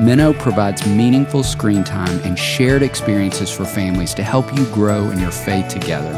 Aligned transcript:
Minno 0.00 0.32
provides 0.38 0.86
meaningful 0.86 1.42
screen 1.42 1.84
time 1.84 2.18
and 2.20 2.38
shared 2.38 2.82
experiences 2.82 3.54
for 3.54 3.66
families 3.66 4.14
to 4.14 4.22
help 4.22 4.56
you 4.56 4.64
grow 4.72 5.10
in 5.10 5.18
your 5.18 5.30
faith 5.30 5.68
together. 5.68 6.14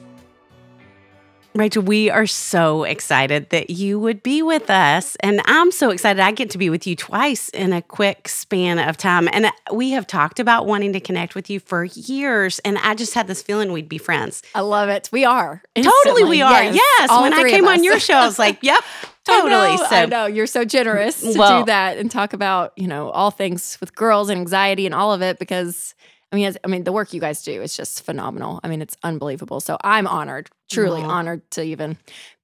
Rachel, 1.57 1.81
we 1.81 2.11
are 2.11 2.27
so 2.27 2.83
excited 2.83 3.49
that 3.49 3.71
you 3.71 3.99
would 3.99 4.21
be 4.21 4.43
with 4.43 4.69
us. 4.69 5.15
And 5.21 5.41
I'm 5.45 5.71
so 5.71 5.89
excited 5.89 6.21
I 6.21 6.31
get 6.31 6.51
to 6.51 6.57
be 6.57 6.69
with 6.69 6.85
you 6.85 6.95
twice 6.95 7.49
in 7.49 7.73
a 7.73 7.81
quick 7.81 8.27
span 8.27 8.77
of 8.77 8.95
time. 8.95 9.27
And 9.33 9.47
uh, 9.47 9.51
we 9.73 9.91
have 9.91 10.05
talked 10.05 10.39
about 10.39 10.67
wanting 10.67 10.93
to 10.93 10.99
connect 10.99 11.33
with 11.33 11.49
you 11.49 11.59
for 11.59 11.85
years. 11.85 12.59
And 12.59 12.77
I 12.77 12.93
just 12.93 13.15
had 13.15 13.27
this 13.27 13.41
feeling 13.41 13.71
we'd 13.71 13.89
be 13.89 13.97
friends. 13.97 14.43
I 14.53 14.61
love 14.61 14.89
it. 14.89 15.09
We 15.11 15.25
are. 15.25 15.63
Instantly. 15.73 16.11
Totally, 16.11 16.29
we 16.29 16.41
are. 16.43 16.63
Yes. 16.63 16.75
yes. 16.75 17.21
When 17.21 17.33
I 17.33 17.49
came 17.49 17.67
on 17.67 17.83
your 17.83 17.99
show, 17.99 18.15
I 18.15 18.25
was 18.25 18.37
like, 18.37 18.59
yep. 18.61 18.83
Totally. 19.25 19.51
I 19.55 19.75
know, 19.75 19.77
so 19.77 19.95
I 19.95 20.05
know 20.05 20.25
you're 20.27 20.47
so 20.47 20.63
generous 20.63 21.21
to 21.21 21.37
well, 21.37 21.61
do 21.61 21.65
that 21.65 21.97
and 21.97 22.11
talk 22.11 22.33
about, 22.33 22.73
you 22.75 22.87
know, 22.87 23.09
all 23.09 23.31
things 23.31 23.77
with 23.79 23.95
girls 23.95 24.29
and 24.29 24.39
anxiety 24.39 24.85
and 24.85 24.93
all 24.93 25.11
of 25.11 25.23
it 25.23 25.39
because 25.39 25.95
I 26.31 26.35
mean, 26.35 26.53
I 26.63 26.67
mean, 26.67 26.83
the 26.83 26.91
work 26.91 27.13
you 27.13 27.21
guys 27.21 27.41
do 27.41 27.61
is 27.61 27.75
just 27.75 28.03
phenomenal. 28.03 28.59
I 28.63 28.67
mean, 28.67 28.81
it's 28.81 28.97
unbelievable. 29.03 29.59
So 29.61 29.77
I'm 29.83 30.07
honored, 30.07 30.49
truly 30.69 31.01
wow. 31.01 31.09
honored 31.09 31.49
to 31.51 31.63
even 31.63 31.97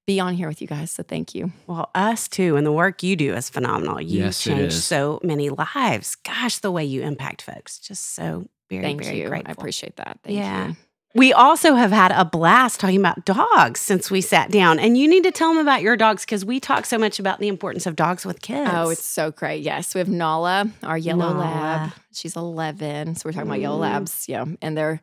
be 0.06 0.20
on 0.20 0.34
here 0.34 0.48
with 0.48 0.62
you 0.62 0.66
guys. 0.66 0.90
So 0.90 1.02
thank 1.02 1.34
you. 1.34 1.52
Well, 1.66 1.90
us 1.94 2.28
too, 2.28 2.56
and 2.56 2.66
the 2.66 2.72
work 2.72 3.02
you 3.02 3.16
do 3.16 3.34
is 3.34 3.50
phenomenal. 3.50 4.00
You 4.00 4.24
yes, 4.24 4.42
change 4.42 4.72
so 4.72 5.20
many 5.22 5.50
lives. 5.50 6.16
Gosh, 6.16 6.58
the 6.58 6.70
way 6.70 6.84
you 6.84 7.02
impact 7.02 7.42
folks, 7.42 7.78
just 7.78 8.14
so 8.14 8.46
very, 8.70 8.82
thank 8.82 9.02
very 9.02 9.20
you. 9.20 9.28
grateful. 9.28 9.50
I 9.50 9.52
appreciate 9.52 9.96
that. 9.96 10.18
Thank 10.22 10.38
yeah. 10.38 10.68
you. 10.68 10.76
We 11.14 11.32
also 11.32 11.74
have 11.74 11.92
had 11.92 12.10
a 12.10 12.24
blast 12.24 12.80
talking 12.80 12.98
about 12.98 13.24
dogs 13.24 13.80
since 13.80 14.10
we 14.10 14.20
sat 14.20 14.50
down. 14.50 14.80
And 14.80 14.98
you 14.98 15.06
need 15.08 15.22
to 15.24 15.30
tell 15.30 15.48
them 15.50 15.58
about 15.58 15.82
your 15.82 15.96
dogs 15.96 16.24
because 16.24 16.44
we 16.44 16.58
talk 16.58 16.86
so 16.86 16.98
much 16.98 17.20
about 17.20 17.38
the 17.38 17.48
importance 17.48 17.86
of 17.86 17.94
dogs 17.94 18.26
with 18.26 18.42
kids. 18.42 18.70
Oh, 18.72 18.90
it's 18.90 19.04
so 19.04 19.30
great. 19.30 19.62
Yes. 19.62 19.94
We 19.94 20.00
have 20.00 20.08
Nala, 20.08 20.68
our 20.82 20.98
yellow 20.98 21.32
Nala. 21.32 21.40
lab. 21.40 21.92
She's 22.12 22.34
11. 22.34 23.14
So 23.14 23.28
we're 23.28 23.32
talking 23.32 23.48
about 23.48 23.60
yellow 23.60 23.78
mm. 23.78 23.82
labs. 23.82 24.28
Yeah. 24.28 24.44
And 24.60 24.76
they're, 24.76 25.00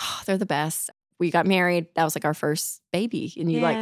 oh, 0.00 0.22
they're 0.26 0.38
the 0.38 0.46
best 0.46 0.90
we 1.18 1.30
got 1.30 1.46
married. 1.46 1.86
That 1.94 2.04
was 2.04 2.14
like 2.14 2.24
our 2.24 2.34
first 2.34 2.80
baby. 2.92 3.32
And 3.36 3.50
you 3.50 3.60
yeah. 3.60 3.64
like, 3.64 3.76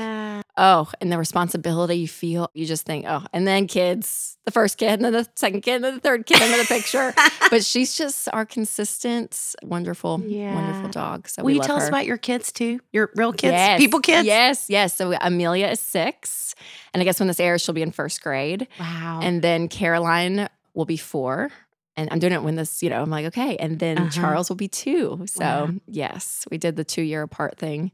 oh, 0.56 0.90
and 1.00 1.12
the 1.12 1.18
responsibility 1.18 1.96
you 1.96 2.08
feel, 2.08 2.50
you 2.54 2.66
just 2.66 2.84
think, 2.84 3.04
oh, 3.08 3.24
and 3.32 3.46
then 3.46 3.66
kids, 3.66 4.38
the 4.44 4.50
first 4.50 4.78
kid, 4.78 4.94
and 4.94 5.04
then 5.04 5.12
the 5.12 5.28
second 5.34 5.62
kid, 5.62 5.76
and 5.76 5.84
then 5.84 5.94
the 5.94 6.00
third 6.00 6.26
kid 6.26 6.40
into 6.40 6.56
the 6.58 6.64
picture. 6.64 7.14
but 7.50 7.64
she's 7.64 7.96
just 7.96 8.28
our 8.32 8.44
consistent, 8.46 9.54
wonderful, 9.62 10.20
yeah. 10.26 10.54
wonderful 10.54 10.90
dog. 10.90 11.28
So 11.28 11.42
Will 11.42 11.52
you 11.52 11.60
tell 11.60 11.76
her. 11.76 11.82
us 11.82 11.88
about 11.88 12.06
your 12.06 12.18
kids 12.18 12.52
too? 12.52 12.80
Your 12.92 13.10
real 13.14 13.32
kids, 13.32 13.52
yes. 13.52 13.80
people 13.80 14.00
kids? 14.00 14.26
Yes, 14.26 14.70
yes. 14.70 14.94
So 14.94 15.12
Amelia 15.20 15.68
is 15.68 15.80
six. 15.80 16.54
And 16.94 17.00
I 17.00 17.04
guess 17.04 17.20
when 17.20 17.26
this 17.26 17.40
airs, 17.40 17.62
she'll 17.62 17.74
be 17.74 17.82
in 17.82 17.92
first 17.92 18.22
grade. 18.22 18.68
Wow. 18.80 19.20
And 19.22 19.42
then 19.42 19.68
Caroline 19.68 20.48
will 20.74 20.86
be 20.86 20.96
four 20.96 21.50
and 21.96 22.10
I'm 22.12 22.18
doing 22.18 22.32
it 22.32 22.42
when 22.42 22.56
this, 22.56 22.82
you 22.82 22.90
know, 22.90 23.00
I'm 23.02 23.10
like, 23.10 23.26
okay. 23.26 23.56
And 23.56 23.78
then 23.78 23.98
uh-huh. 23.98 24.10
Charles 24.10 24.48
will 24.48 24.56
be 24.56 24.68
two. 24.68 25.24
So, 25.26 25.44
wow. 25.44 25.70
yes, 25.86 26.46
we 26.50 26.58
did 26.58 26.76
the 26.76 26.84
two 26.84 27.02
year 27.02 27.22
apart 27.22 27.58
thing, 27.58 27.90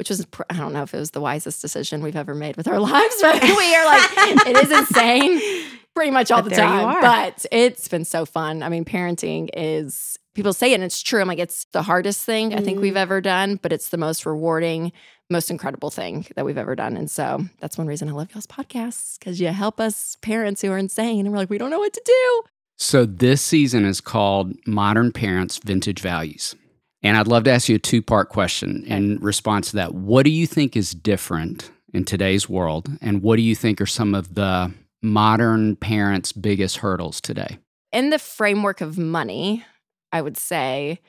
which 0.00 0.08
was, 0.08 0.26
I 0.48 0.56
don't 0.56 0.72
know 0.72 0.82
if 0.82 0.94
it 0.94 0.98
was 0.98 1.10
the 1.10 1.20
wisest 1.20 1.60
decision 1.60 2.00
we've 2.00 2.16
ever 2.16 2.34
made 2.34 2.56
with 2.56 2.66
our 2.66 2.80
lives, 2.80 3.16
but 3.20 3.42
we 3.42 3.76
are 3.76 3.84
like, 3.84 4.46
it 4.46 4.56
is 4.56 4.70
insane 4.70 5.68
pretty 5.94 6.10
much 6.10 6.30
all 6.30 6.40
but 6.40 6.48
the 6.48 6.56
time. 6.56 7.02
But 7.02 7.44
it's 7.52 7.86
been 7.86 8.06
so 8.06 8.24
fun. 8.24 8.62
I 8.62 8.70
mean, 8.70 8.86
parenting 8.86 9.50
is, 9.52 10.18
people 10.34 10.54
say 10.54 10.72
it 10.72 10.76
and 10.76 10.84
it's 10.84 11.02
true. 11.02 11.20
I'm 11.20 11.28
like, 11.28 11.38
it's 11.38 11.66
the 11.72 11.82
hardest 11.82 12.24
thing 12.24 12.48
mm-hmm. 12.48 12.58
I 12.58 12.62
think 12.62 12.80
we've 12.80 12.92
mm-hmm. 12.92 12.96
ever 12.96 13.20
done, 13.20 13.56
but 13.56 13.74
it's 13.74 13.90
the 13.90 13.98
most 13.98 14.24
rewarding, 14.24 14.90
most 15.28 15.50
incredible 15.50 15.90
thing 15.90 16.26
that 16.34 16.46
we've 16.46 16.56
ever 16.56 16.74
done. 16.74 16.96
And 16.96 17.10
so 17.10 17.44
that's 17.58 17.76
one 17.76 17.86
reason 17.86 18.08
I 18.08 18.12
love 18.12 18.30
y'all's 18.32 18.46
podcasts 18.46 19.18
because 19.18 19.38
you 19.38 19.48
help 19.48 19.80
us 19.80 20.16
parents 20.22 20.62
who 20.62 20.72
are 20.72 20.78
insane 20.78 21.26
and 21.26 21.30
we're 21.30 21.36
like, 21.36 21.50
we 21.50 21.58
don't 21.58 21.68
know 21.68 21.78
what 21.78 21.92
to 21.92 22.02
do. 22.06 22.42
So 22.78 23.04
this 23.04 23.42
season 23.42 23.84
is 23.84 24.00
called 24.00 24.54
Modern 24.66 25.12
Parents 25.12 25.58
Vintage 25.58 26.00
Values. 26.00 26.56
And 27.02 27.16
I'd 27.16 27.26
love 27.26 27.44
to 27.44 27.50
ask 27.50 27.68
you 27.68 27.76
a 27.76 27.78
two 27.78 28.02
part 28.02 28.28
question 28.28 28.84
in 28.84 29.18
response 29.18 29.70
to 29.70 29.76
that. 29.76 29.94
What 29.94 30.24
do 30.24 30.30
you 30.30 30.46
think 30.46 30.76
is 30.76 30.92
different 30.92 31.70
in 31.92 32.04
today's 32.04 32.48
world? 32.48 32.90
And 33.00 33.22
what 33.22 33.36
do 33.36 33.42
you 33.42 33.54
think 33.54 33.80
are 33.80 33.86
some 33.86 34.14
of 34.14 34.34
the 34.34 34.72
modern 35.02 35.76
parents' 35.76 36.32
biggest 36.32 36.78
hurdles 36.78 37.20
today? 37.20 37.58
In 37.92 38.10
the 38.10 38.18
framework 38.18 38.80
of 38.80 38.98
money, 38.98 39.64
I 40.12 40.20
would 40.22 40.36
say, 40.36 41.00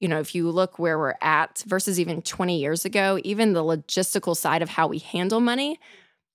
you 0.00 0.08
know, 0.08 0.20
if 0.20 0.34
you 0.34 0.50
look 0.50 0.78
where 0.78 0.98
we're 0.98 1.14
at 1.22 1.62
versus 1.66 1.98
even 1.98 2.22
20 2.22 2.58
years 2.58 2.84
ago, 2.84 3.18
even 3.24 3.52
the 3.52 3.62
logistical 3.62 4.36
side 4.36 4.62
of 4.62 4.68
how 4.68 4.88
we 4.88 4.98
handle 4.98 5.40
money 5.40 5.78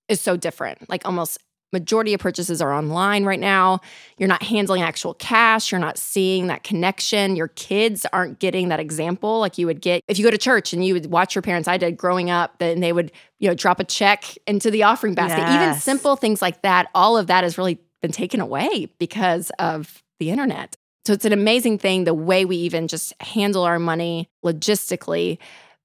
is 0.08 0.20
so 0.20 0.36
different. 0.36 0.88
Like 0.88 1.06
almost 1.06 1.38
majority 1.72 2.14
of 2.14 2.20
purchases 2.20 2.60
are 2.60 2.72
online 2.72 3.24
right 3.24 3.40
now. 3.40 3.80
You're 4.18 4.28
not 4.28 4.42
handling 4.42 4.82
actual 4.82 5.14
cash, 5.14 5.72
you're 5.72 5.80
not 5.80 5.98
seeing 5.98 6.48
that 6.48 6.62
connection. 6.62 7.36
Your 7.36 7.48
kids 7.48 8.06
aren't 8.12 8.38
getting 8.38 8.68
that 8.68 8.80
example 8.80 9.40
like 9.40 9.58
you 9.58 9.66
would 9.66 9.80
get 9.80 10.02
if 10.08 10.18
you 10.18 10.24
go 10.24 10.30
to 10.30 10.38
church 10.38 10.72
and 10.72 10.84
you 10.84 10.94
would 10.94 11.06
watch 11.06 11.34
your 11.34 11.42
parents. 11.42 11.68
I 11.68 11.76
did 11.76 11.96
growing 11.96 12.30
up, 12.30 12.58
then 12.58 12.80
they 12.80 12.92
would, 12.92 13.12
you 13.38 13.48
know, 13.48 13.54
drop 13.54 13.80
a 13.80 13.84
check 13.84 14.36
into 14.46 14.70
the 14.70 14.82
offering 14.82 15.14
basket. 15.14 15.38
Yes. 15.38 15.62
Even 15.62 15.80
simple 15.80 16.16
things 16.16 16.42
like 16.42 16.62
that, 16.62 16.88
all 16.94 17.16
of 17.16 17.26
that 17.28 17.44
has 17.44 17.58
really 17.58 17.78
been 18.00 18.12
taken 18.12 18.40
away 18.40 18.88
because 18.98 19.50
of 19.58 20.02
the 20.18 20.30
internet. 20.30 20.76
So 21.04 21.12
it's 21.12 21.24
an 21.24 21.32
amazing 21.32 21.78
thing 21.78 22.04
the 22.04 22.14
way 22.14 22.44
we 22.44 22.56
even 22.58 22.86
just 22.86 23.12
handle 23.20 23.64
our 23.64 23.78
money 23.78 24.28
logistically. 24.44 25.38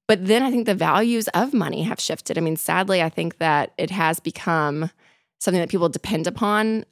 But 0.06 0.26
then 0.26 0.42
I 0.42 0.50
think 0.50 0.66
the 0.66 0.74
values 0.74 1.28
of 1.28 1.52
money 1.52 1.82
have 1.82 2.00
shifted. 2.00 2.38
I 2.38 2.40
mean, 2.40 2.56
sadly, 2.56 3.02
I 3.02 3.08
think 3.08 3.38
that 3.38 3.72
it 3.76 3.90
has 3.90 4.20
become 4.20 4.90
something 5.38 5.60
that 5.60 5.68
people 5.68 5.88
depend 5.88 6.26
upon 6.26 6.84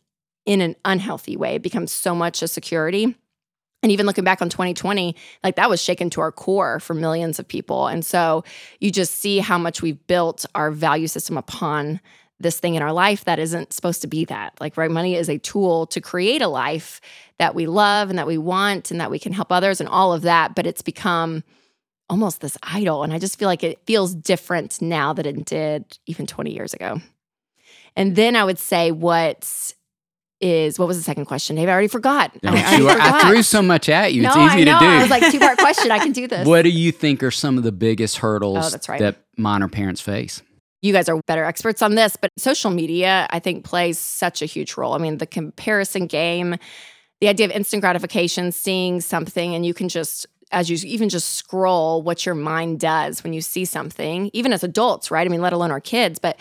in 0.44 0.60
an 0.60 0.76
unhealthy 0.84 1.36
way. 1.36 1.56
It 1.56 1.62
becomes 1.62 1.92
so 1.92 2.14
much 2.14 2.42
a 2.42 2.48
security. 2.48 3.16
And 3.82 3.92
even 3.92 4.06
looking 4.06 4.24
back 4.24 4.40
on 4.40 4.48
2020, 4.48 5.14
like 5.44 5.56
that 5.56 5.68
was 5.68 5.82
shaken 5.82 6.10
to 6.10 6.20
our 6.20 6.32
core 6.32 6.80
for 6.80 6.94
millions 6.94 7.38
of 7.38 7.46
people. 7.46 7.86
And 7.86 8.04
so 8.04 8.42
you 8.80 8.90
just 8.90 9.16
see 9.16 9.38
how 9.38 9.58
much 9.58 9.82
we've 9.82 10.04
built 10.06 10.46
our 10.54 10.70
value 10.70 11.06
system 11.06 11.36
upon 11.36 12.00
this 12.38 12.60
thing 12.60 12.74
in 12.74 12.82
our 12.82 12.92
life 12.92 13.24
that 13.24 13.38
isn't 13.38 13.72
supposed 13.72 14.02
to 14.02 14.06
be 14.06 14.24
that. 14.26 14.54
Like, 14.60 14.76
right, 14.76 14.90
money 14.90 15.14
is 15.14 15.28
a 15.28 15.38
tool 15.38 15.86
to 15.86 16.00
create 16.00 16.42
a 16.42 16.48
life 16.48 17.00
that 17.38 17.54
we 17.54 17.66
love 17.66 18.10
and 18.10 18.18
that 18.18 18.26
we 18.26 18.38
want 18.38 18.90
and 18.90 19.00
that 19.00 19.10
we 19.10 19.18
can 19.18 19.32
help 19.32 19.50
others 19.50 19.80
and 19.80 19.88
all 19.88 20.12
of 20.12 20.22
that. 20.22 20.54
But 20.54 20.66
it's 20.66 20.82
become 20.82 21.44
almost 22.08 22.40
this 22.40 22.58
idol. 22.62 23.02
And 23.02 23.12
I 23.12 23.18
just 23.18 23.38
feel 23.38 23.48
like 23.48 23.64
it 23.64 23.80
feels 23.86 24.14
different 24.14 24.80
now 24.82 25.12
than 25.12 25.26
it 25.26 25.44
did 25.44 25.98
even 26.06 26.26
20 26.26 26.52
years 26.52 26.74
ago. 26.74 27.00
And 27.96 28.14
then 28.14 28.36
I 28.36 28.44
would 28.44 28.58
say 28.58 28.92
what 28.92 29.72
is 30.40 30.78
what 30.78 30.86
was 30.86 30.98
the 30.98 31.02
second 31.02 31.24
question? 31.24 31.56
Dave, 31.56 31.68
I 31.68 31.72
already 31.72 31.88
forgot. 31.88 32.30
I, 32.44 32.48
already 32.48 32.82
forgot. 32.82 33.24
I, 33.24 33.28
threw 33.30 33.42
so 33.42 33.62
much 33.62 33.88
at 33.88 34.12
you. 34.12 34.22
No, 34.22 34.28
it's 34.28 34.54
easy 34.54 34.64
to 34.66 34.78
do. 34.78 34.86
I 34.86 35.00
was 35.00 35.10
like 35.10 35.32
two 35.32 35.38
part 35.38 35.58
question. 35.58 35.90
I 35.90 35.98
can 35.98 36.12
do 36.12 36.26
this. 36.28 36.46
What 36.56 36.62
do 36.62 36.70
you 36.70 36.92
think 36.92 37.22
are 37.22 37.30
some 37.30 37.56
of 37.56 37.64
the 37.64 37.72
biggest 37.72 38.18
hurdles 38.18 38.74
oh, 38.74 38.78
right. 38.88 39.00
that 39.00 39.16
minor 39.36 39.68
parents 39.68 40.00
face? 40.00 40.42
You 40.82 40.92
guys 40.92 41.08
are 41.08 41.20
better 41.26 41.44
experts 41.44 41.82
on 41.82 41.94
this, 41.94 42.16
but 42.16 42.30
social 42.36 42.70
media, 42.70 43.26
I 43.30 43.40
think, 43.40 43.64
plays 43.64 43.98
such 43.98 44.42
a 44.42 44.46
huge 44.46 44.76
role. 44.76 44.92
I 44.92 44.98
mean, 44.98 45.18
the 45.18 45.26
comparison 45.26 46.06
game, 46.06 46.56
the 47.20 47.28
idea 47.28 47.46
of 47.46 47.52
instant 47.52 47.80
gratification, 47.80 48.52
seeing 48.52 49.00
something, 49.00 49.54
and 49.54 49.64
you 49.64 49.74
can 49.74 49.88
just 49.88 50.26
as 50.52 50.70
you 50.70 50.78
even 50.88 51.08
just 51.08 51.34
scroll 51.34 52.02
what 52.02 52.24
your 52.24 52.34
mind 52.34 52.78
does 52.78 53.24
when 53.24 53.32
you 53.32 53.40
see 53.40 53.64
something, 53.64 54.30
even 54.32 54.52
as 54.52 54.62
adults, 54.62 55.10
right? 55.10 55.26
I 55.26 55.30
mean, 55.30 55.40
let 55.40 55.52
alone 55.52 55.72
our 55.72 55.80
kids, 55.80 56.18
but 56.18 56.38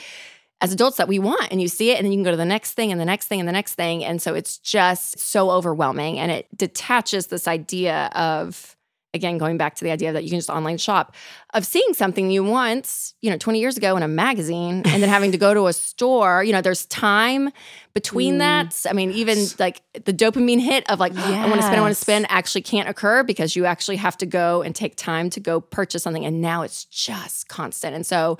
as 0.65 0.73
adults 0.73 0.97
that 0.97 1.07
we 1.07 1.19
want 1.19 1.47
and 1.51 1.61
you 1.61 1.67
see 1.67 1.91
it 1.91 1.97
and 1.97 2.05
then 2.05 2.11
you 2.11 2.17
can 2.17 2.23
go 2.23 2.31
to 2.31 2.37
the 2.37 2.43
next 2.43 2.73
thing 2.73 2.91
and 2.91 2.99
the 2.99 3.05
next 3.05 3.27
thing 3.27 3.39
and 3.39 3.47
the 3.47 3.53
next 3.53 3.75
thing 3.75 4.03
and 4.03 4.19
so 4.19 4.33
it's 4.33 4.57
just 4.57 5.19
so 5.19 5.51
overwhelming 5.51 6.17
and 6.17 6.31
it 6.31 6.47
detaches 6.57 7.27
this 7.27 7.47
idea 7.47 8.07
of 8.15 8.75
again 9.13 9.37
going 9.37 9.57
back 9.57 9.75
to 9.75 9.83
the 9.83 9.91
idea 9.91 10.11
that 10.11 10.23
you 10.23 10.31
can 10.31 10.39
just 10.39 10.49
online 10.49 10.79
shop 10.79 11.13
of 11.53 11.67
seeing 11.67 11.93
something 11.93 12.31
you 12.31 12.43
want 12.43 13.13
you 13.21 13.29
know 13.29 13.37
20 13.37 13.59
years 13.59 13.77
ago 13.77 13.95
in 13.95 14.01
a 14.01 14.07
magazine 14.07 14.81
and 14.85 15.03
then 15.03 15.07
having 15.07 15.31
to 15.31 15.37
go 15.37 15.53
to 15.53 15.67
a 15.67 15.73
store 15.73 16.43
you 16.43 16.51
know 16.51 16.61
there's 16.61 16.87
time 16.87 17.51
between 17.93 18.35
mm. 18.35 18.39
that 18.39 18.89
i 18.89 18.93
mean 18.93 19.11
even 19.11 19.37
like 19.59 19.83
the 20.03 20.11
dopamine 20.11 20.59
hit 20.59 20.89
of 20.89 20.99
like 20.99 21.13
yes. 21.13 21.25
i 21.25 21.47
want 21.47 21.61
to 21.61 21.61
spend 21.61 21.77
i 21.77 21.81
want 21.81 21.95
to 21.95 22.01
spend 22.01 22.25
actually 22.29 22.63
can't 22.63 22.89
occur 22.89 23.21
because 23.21 23.55
you 23.55 23.65
actually 23.65 23.97
have 23.97 24.17
to 24.17 24.25
go 24.25 24.63
and 24.63 24.75
take 24.75 24.95
time 24.95 25.29
to 25.29 25.39
go 25.39 25.61
purchase 25.61 26.01
something 26.01 26.25
and 26.25 26.41
now 26.41 26.63
it's 26.63 26.85
just 26.85 27.47
constant 27.47 27.93
and 27.93 28.03
so 28.03 28.35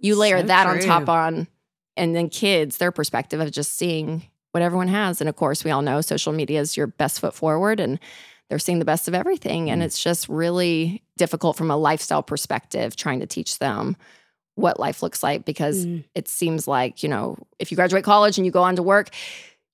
you 0.00 0.16
layer 0.16 0.40
so 0.40 0.46
that 0.46 0.64
true. 0.64 0.72
on 0.72 0.80
top 0.80 1.08
on 1.08 1.46
and 1.98 2.16
then 2.16 2.28
kids, 2.30 2.78
their 2.78 2.92
perspective 2.92 3.40
of 3.40 3.50
just 3.50 3.74
seeing 3.74 4.22
what 4.52 4.62
everyone 4.62 4.88
has. 4.88 5.20
And 5.20 5.28
of 5.28 5.36
course, 5.36 5.64
we 5.64 5.70
all 5.70 5.82
know 5.82 6.00
social 6.00 6.32
media 6.32 6.60
is 6.60 6.76
your 6.76 6.86
best 6.86 7.20
foot 7.20 7.34
forward 7.34 7.80
and 7.80 7.98
they're 8.48 8.58
seeing 8.58 8.78
the 8.78 8.84
best 8.84 9.08
of 9.08 9.14
everything. 9.14 9.70
And 9.70 9.82
mm. 9.82 9.84
it's 9.84 10.02
just 10.02 10.28
really 10.28 11.02
difficult 11.16 11.56
from 11.56 11.70
a 11.70 11.76
lifestyle 11.76 12.22
perspective 12.22 12.96
trying 12.96 13.20
to 13.20 13.26
teach 13.26 13.58
them 13.58 13.96
what 14.54 14.80
life 14.80 15.02
looks 15.02 15.22
like 15.22 15.44
because 15.44 15.86
mm. 15.86 16.02
it 16.14 16.28
seems 16.28 16.66
like, 16.66 17.02
you 17.02 17.08
know, 17.08 17.36
if 17.58 17.70
you 17.70 17.76
graduate 17.76 18.04
college 18.04 18.38
and 18.38 18.46
you 18.46 18.50
go 18.50 18.62
on 18.62 18.76
to 18.76 18.82
work, 18.82 19.10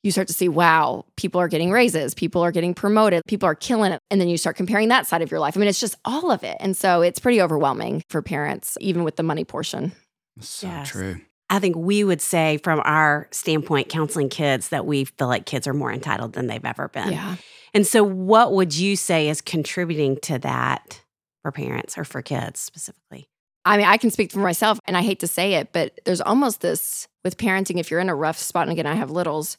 you 0.03 0.11
start 0.11 0.29
to 0.29 0.35
see, 0.35 0.49
wow, 0.49 1.07
people 1.17 1.41
are 1.41 1.49
getting 1.49 1.71
raises, 1.71 2.13
people 2.13 2.43
are 2.43 2.53
getting 2.53 2.75
promoted, 2.75 3.23
people 3.27 3.49
are 3.49 3.55
killing 3.55 3.93
it. 3.93 4.01
And 4.11 4.21
then 4.21 4.29
you 4.29 4.37
start 4.37 4.57
comparing 4.57 4.89
that 4.89 5.07
side 5.07 5.23
of 5.23 5.31
your 5.31 5.41
life. 5.41 5.57
I 5.57 5.61
mean, 5.61 5.69
it's 5.69 5.81
just 5.81 5.97
all 6.05 6.31
of 6.31 6.45
it. 6.45 6.59
And 6.61 6.77
so 6.77 7.01
it's 7.01 7.19
pretty 7.19 7.41
overwhelming 7.41 8.03
for 8.11 8.21
parents, 8.21 8.77
even 8.81 9.03
with 9.05 9.17
the 9.17 9.23
money 9.23 9.45
portion. 9.45 9.93
So 10.41 10.67
yes. 10.67 10.89
true. 10.89 11.21
I 11.51 11.59
think 11.59 11.77
we 11.77 12.05
would 12.05 12.21
say, 12.21 12.59
from 12.59 12.81
our 12.85 13.29
standpoint, 13.31 13.89
counseling 13.89 14.29
kids, 14.29 14.71
that 14.71 14.87
we 14.87 15.05
feel 15.05 15.29
like 15.29 15.47
kids 15.47 15.67
are 15.67 15.75
more 15.75 15.93
entitled 15.93 16.33
than 16.33 16.47
they've 16.47 16.65
ever 16.65 16.89
been. 16.89 17.13
Yeah. 17.13 17.37
And 17.75 17.87
so, 17.87 18.03
what 18.03 18.53
would 18.53 18.75
you 18.75 18.97
say 18.97 19.29
is 19.29 19.41
contributing 19.41 20.17
to 20.23 20.39
that 20.39 21.03
for 21.43 21.53
parents 21.53 21.99
or 21.99 22.05
for 22.05 22.23
kids 22.23 22.61
specifically? 22.61 23.29
I 23.65 23.77
mean, 23.77 23.87
I 23.87 23.97
can 23.97 24.11
speak 24.11 24.31
for 24.33 24.39
myself, 24.39 24.79
and 24.87 24.97
I 24.97 25.03
hate 25.03 25.21
to 25.21 25.27
say 25.27 25.55
it, 25.55 25.73
but 25.73 25.99
there's 26.05 26.21
almost 26.21 26.61
this 26.61 27.09
with 27.25 27.37
parenting. 27.37 27.79
If 27.79 27.91
you're 27.91 28.01
in 28.01 28.11
a 28.11 28.15
rough 28.15 28.39
spot, 28.39 28.63
and 28.63 28.73
again, 28.73 28.87
I 28.87 28.95
have 28.95 29.11
littles, 29.11 29.57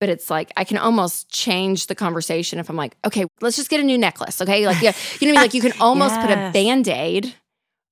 but 0.00 0.08
it's 0.08 0.30
like 0.30 0.52
I 0.56 0.64
can 0.64 0.78
almost 0.78 1.30
change 1.30 1.86
the 1.86 1.94
conversation 1.94 2.58
if 2.58 2.68
I'm 2.68 2.76
like, 2.76 2.96
okay, 3.04 3.24
let's 3.40 3.56
just 3.56 3.70
get 3.70 3.80
a 3.80 3.84
new 3.84 3.98
necklace. 3.98 4.40
Okay. 4.40 4.66
Like, 4.66 4.82
yeah, 4.82 4.92
you 5.20 5.26
know 5.26 5.32
what 5.32 5.40
I 5.40 5.42
mean? 5.42 5.52
Like, 5.52 5.54
you 5.54 5.60
can 5.60 5.72
almost 5.80 6.14
yes. 6.14 6.26
put 6.26 6.32
a 6.32 6.50
band 6.52 6.88
aid 6.88 7.34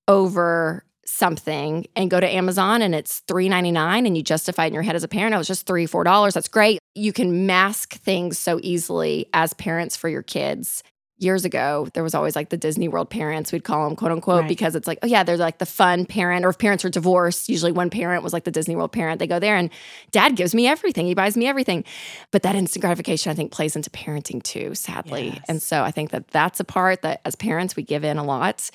over 0.09 0.85
something 1.13 1.87
and 1.95 2.11
go 2.11 2.19
to 2.19 2.29
Amazon 2.29 2.83
and 2.83 2.95
it's 2.95 3.23
$3.99 3.29 4.07
and 4.07 4.17
you 4.17 4.23
justify 4.23 4.65
it 4.65 4.69
in 4.69 4.75
your 4.75 4.83
head 4.83 4.97
as 4.97 5.05
a 5.05 5.09
parent, 5.09 5.35
oh, 5.35 5.39
was 5.39 5.47
just 5.47 5.67
three, 5.67 5.87
four 5.87 6.05
dollars. 6.05 6.35
That's 6.35 6.49
great. 6.49 6.79
You 6.95 7.13
can 7.13 7.47
mask 7.47 7.95
things 7.95 8.39
so 8.39 8.59
easily 8.63 9.29
as 9.33 9.53
parents 9.55 9.97
for 9.97 10.09
your 10.09 10.23
kids. 10.23 10.83
Years 11.19 11.45
ago, 11.45 11.87
there 11.95 12.03
was 12.03 12.17
always 12.17 12.35
like 12.35 12.49
the 12.49 12.57
Disney 12.57 12.89
World 12.89 13.09
parents, 13.09 13.53
we'd 13.53 13.63
call 13.63 13.87
them 13.87 13.95
quote 13.95 14.11
unquote, 14.11 14.41
right. 14.41 14.49
because 14.49 14.75
it's 14.75 14.89
like, 14.89 14.99
oh 15.05 15.07
yeah, 15.07 15.23
they're 15.23 15.37
like 15.37 15.59
the 15.59 15.67
fun 15.67 16.05
parent. 16.05 16.45
Or 16.45 16.49
if 16.49 16.59
parents 16.59 16.85
are 16.85 16.89
divorced, 16.89 17.49
usually 17.49 17.71
one 17.71 17.91
parent 17.91 18.25
was 18.25 18.33
like 18.33 18.43
the 18.43 18.51
Disney 18.51 18.75
World 18.75 18.91
parent. 18.91 19.21
They 19.21 19.29
go 19.29 19.39
there 19.39 19.55
and 19.55 19.71
dad 20.11 20.35
gives 20.35 20.53
me 20.53 20.67
everything. 20.67 21.07
He 21.07 21.15
buys 21.15 21.37
me 21.37 21.47
everything. 21.47 21.85
But 22.33 22.43
that 22.43 22.57
instant 22.57 22.81
gratification, 22.81 23.31
I 23.31 23.37
think, 23.37 23.53
plays 23.53 23.77
into 23.77 23.89
parenting 23.91 24.43
too, 24.43 24.75
sadly. 24.75 25.29
Yes. 25.29 25.45
And 25.49 25.63
so 25.63 25.85
I 25.85 25.93
think 25.93 26.11
that 26.11 26.27
that's 26.29 26.59
a 26.59 26.65
part 26.65 27.03
that 27.03 27.21
as 27.25 27.37
parents, 27.37 27.77
we 27.77 27.85
give 27.85 28.03
in 28.03 28.19
a 28.19 28.25
lot. 28.25 28.69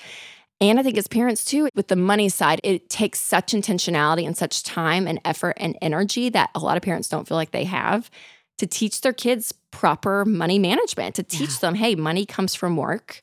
And 0.59 0.79
I 0.79 0.83
think 0.83 0.97
as 0.97 1.07
parents 1.07 1.45
too, 1.45 1.69
with 1.75 1.87
the 1.87 1.95
money 1.95 2.29
side, 2.29 2.59
it 2.63 2.89
takes 2.89 3.19
such 3.19 3.53
intentionality 3.53 4.25
and 4.25 4.35
such 4.35 4.63
time 4.63 5.07
and 5.07 5.19
effort 5.23 5.55
and 5.57 5.77
energy 5.81 6.29
that 6.29 6.49
a 6.55 6.59
lot 6.59 6.77
of 6.77 6.83
parents 6.83 7.09
don't 7.09 7.27
feel 7.27 7.37
like 7.37 7.51
they 7.51 7.65
have 7.65 8.09
to 8.57 8.65
teach 8.65 9.01
their 9.01 9.13
kids 9.13 9.53
proper 9.69 10.25
money 10.25 10.57
management, 10.57 11.15
to 11.15 11.23
teach 11.23 11.51
yeah. 11.51 11.57
them, 11.61 11.75
hey, 11.75 11.93
money 11.93 12.25
comes 12.25 12.55
from 12.55 12.75
work. 12.75 13.21